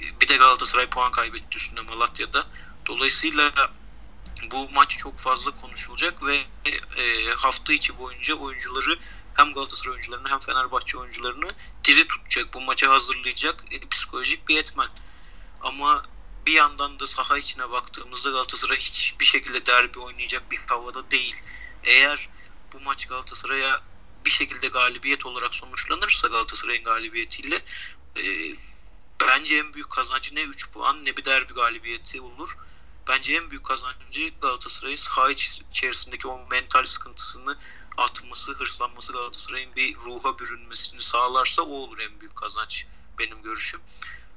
E, 0.00 0.20
bir 0.20 0.28
de 0.28 0.36
Galatasaray 0.36 0.86
puan 0.86 1.12
kaybetti 1.12 1.56
üstünde 1.56 1.80
Malatya'da. 1.80 2.46
Dolayısıyla 2.86 3.52
bu 4.50 4.68
maç 4.74 4.98
çok 4.98 5.18
fazla 5.18 5.50
konuşulacak 5.50 6.26
ve 6.26 6.44
e, 6.96 7.30
hafta 7.36 7.72
içi 7.72 7.98
boyunca 7.98 8.34
oyuncuları 8.34 8.98
hem 9.34 9.54
Galatasaray 9.54 9.92
oyuncularını 9.92 10.28
hem 10.28 10.38
Fenerbahçe 10.38 10.98
oyuncularını 10.98 11.48
diri 11.84 12.08
tutacak, 12.08 12.54
bu 12.54 12.60
maça 12.60 12.90
hazırlayacak 12.90 13.64
e, 13.70 13.88
psikolojik 13.88 14.48
bir 14.48 14.58
etmen. 14.58 14.88
Ama 15.60 16.02
bir 16.46 16.52
yandan 16.52 16.98
da 16.98 17.06
saha 17.06 17.38
içine 17.38 17.70
baktığımızda 17.70 18.30
Galatasaray 18.30 18.76
hiçbir 18.76 19.24
şekilde 19.24 19.66
derbi 19.66 19.98
oynayacak 19.98 20.50
bir 20.50 20.58
havada 20.66 21.10
değil. 21.10 21.42
Eğer 21.84 22.28
bu 22.72 22.80
maç 22.80 23.06
Galatasaray'a 23.06 23.82
bir 24.24 24.30
şekilde 24.30 24.68
galibiyet 24.68 25.26
olarak 25.26 25.54
sonuçlanırsa 25.54 26.28
Galatasaray'ın 26.28 26.84
galibiyetiyle 26.84 27.60
e, 28.16 28.22
bence 29.20 29.56
en 29.56 29.74
büyük 29.74 29.90
kazancı 29.90 30.34
ne 30.34 30.42
3 30.42 30.70
puan 30.70 31.04
ne 31.04 31.16
bir 31.16 31.24
derbi 31.24 31.54
galibiyeti 31.54 32.20
olur. 32.20 32.56
Bence 33.08 33.34
en 33.34 33.50
büyük 33.50 33.64
kazancı 33.64 34.32
Galatasaray'ın 34.40 34.96
saha 34.96 35.30
içerisindeki 35.30 36.28
o 36.28 36.46
mental 36.50 36.84
sıkıntısını 36.84 37.58
atması, 37.96 38.52
hırslanması 38.52 39.12
Galatasaray'ın 39.12 39.76
bir 39.76 39.96
ruha 39.96 40.38
bürünmesini 40.38 41.02
sağlarsa 41.02 41.62
o 41.62 41.72
olur 41.72 41.98
en 41.98 42.20
büyük 42.20 42.36
kazanç 42.36 42.86
benim 43.18 43.42
görüşüm. 43.42 43.80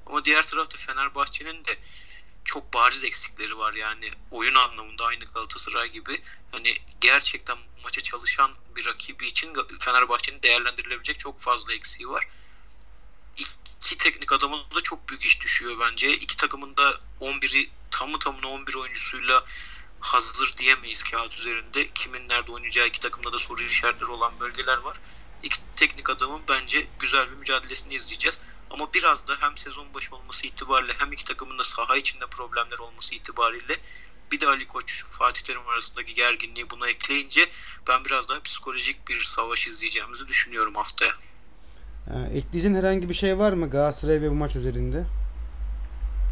Ama 0.06 0.25
diğer 0.25 0.47
tarafta 0.47 0.78
Fenerbahçe'nin 0.78 1.65
de 1.65 1.80
çok 2.45 2.73
bariz 2.73 3.04
eksikleri 3.04 3.58
var 3.58 3.73
yani 3.73 4.12
oyun 4.32 4.56
anlamında 4.56 5.06
aynı 5.06 5.25
Galatasaray 5.25 5.91
gibi 5.91 6.21
hani 6.51 6.78
gerçekten 7.01 7.58
maça 7.84 8.01
çalışan 8.01 8.51
bir 8.75 8.86
rakibi 8.86 9.28
için 9.28 9.54
Fenerbahçe'nin 9.80 10.41
değerlendirilebilecek 10.41 11.19
çok 11.19 11.41
fazla 11.41 11.73
eksiği 11.73 12.10
var. 12.10 12.28
İki 13.38 13.98
teknik 13.98 14.32
adamın 14.32 14.60
da 14.76 14.82
çok 14.82 15.10
büyük 15.10 15.26
iş 15.26 15.41
düşüyor 15.41 15.80
bence. 15.80 16.13
İki 16.13 16.38
takımın 16.38 16.78
da 16.78 17.00
11'i 17.21 17.71
tamı 17.91 18.19
tamına 18.19 18.48
11 18.48 18.76
oyuncusuyla 18.76 19.43
hazır 20.00 20.58
diyemeyiz 20.58 21.04
kağıt 21.04 21.38
üzerinde. 21.38 21.89
Kimin 21.95 22.30
nerede 22.30 22.52
oynayacağı 22.52 22.88
iki 22.88 23.00
takımda 23.00 23.34
da 23.34 23.39
soru 23.39 23.63
işaretleri 23.63 24.12
olan 24.12 24.39
bölgeler 24.39 24.78
var. 24.78 24.98
İki 25.43 25.58
teknik 25.76 26.10
adamın 26.10 26.41
bence 26.48 26.88
güzel 27.00 27.32
bir 27.32 27.36
mücadelesini 27.36 27.95
izleyeceğiz. 27.95 28.39
Ama 28.69 28.93
biraz 28.93 29.28
da 29.28 29.38
hem 29.39 29.58
sezon 29.58 29.93
başı 29.93 30.15
olması 30.15 30.48
itibariyle 30.48 30.93
hem 30.98 31.13
iki 31.13 31.26
takımın 31.26 31.60
da 31.60 31.63
saha 31.63 31.98
içinde 31.98 32.28
problemler 32.28 32.78
olması 32.78 33.15
itibariyle 33.15 33.78
bir 34.32 34.39
de 34.39 34.48
Ali 34.48 34.67
Koç 34.67 35.04
Fatih 35.12 35.41
Terim 35.41 35.67
arasındaki 35.67 36.13
gerginliği 36.13 36.69
buna 36.69 36.89
ekleyince 36.89 37.50
ben 37.88 38.06
biraz 38.06 38.30
daha 38.30 38.41
psikolojik 38.41 39.08
bir 39.08 39.21
savaş 39.21 39.67
izleyeceğimizi 39.67 40.28
düşünüyorum 40.28 40.76
haftaya. 40.76 41.15
Ekleyeceğin 42.34 42.76
herhangi 42.76 43.10
bir 43.10 43.13
şey 43.13 43.38
var 43.38 43.54
mı 43.54 43.70
Galatasaray 43.70 44.22
ve 44.22 44.32
bu 44.32 44.36
maç 44.36 44.56
üzerinde? 44.56 45.04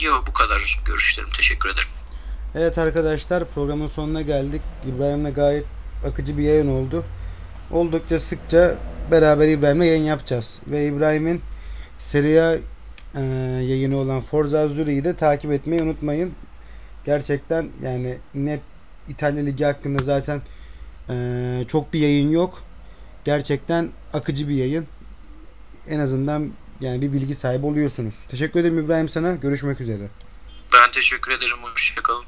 Yok 0.02 0.24
bu 0.28 0.34
kadar 0.34 0.82
görüşlerim. 0.86 1.30
Teşekkür 1.38 1.70
ederim. 1.70 1.90
Evet 2.56 2.78
arkadaşlar 2.78 3.46
programın 3.46 3.88
sonuna 3.88 4.22
geldik. 4.22 4.62
İbrahim'le 4.88 5.34
gayet 5.34 5.66
akıcı 6.08 6.38
bir 6.38 6.44
yayın 6.44 6.68
oldu. 6.68 7.04
Oldukça 7.72 8.20
sıkça 8.20 8.76
beraber 9.12 9.48
İbrahim'le 9.48 9.84
yayın 9.84 10.04
yapacağız. 10.04 10.60
Ve 10.68 10.88
İbrahim'in 10.88 11.42
Serie 12.00 12.42
A 12.42 12.56
e, 13.16 13.22
yayını 13.64 13.98
olan 13.98 14.22
Forza 14.22 14.60
Azzurri'yi 14.60 15.04
de 15.04 15.16
takip 15.16 15.52
etmeyi 15.52 15.82
unutmayın. 15.82 16.34
Gerçekten 17.06 17.70
yani 17.84 18.18
net 18.36 18.62
İtalya 19.10 19.44
Ligi 19.44 19.66
hakkında 19.66 20.04
zaten 20.04 20.42
e, 21.10 21.66
çok 21.68 21.94
bir 21.94 22.00
yayın 22.00 22.32
yok. 22.32 22.64
Gerçekten 23.26 23.90
akıcı 24.14 24.50
bir 24.50 24.56
yayın. 24.56 24.88
En 25.88 26.00
azından 26.00 26.52
yani 26.82 27.02
bir 27.02 27.14
bilgi 27.14 27.36
sahibi 27.36 27.66
oluyorsunuz. 27.66 28.16
Teşekkür 28.30 28.60
ederim 28.60 28.80
İbrahim 28.80 29.10
sana. 29.10 29.36
Görüşmek 29.36 29.82
üzere. 29.82 30.08
Ben 30.74 30.92
teşekkür 30.92 31.32
ederim. 31.32 31.58
Hoşçakalın. 31.62 32.26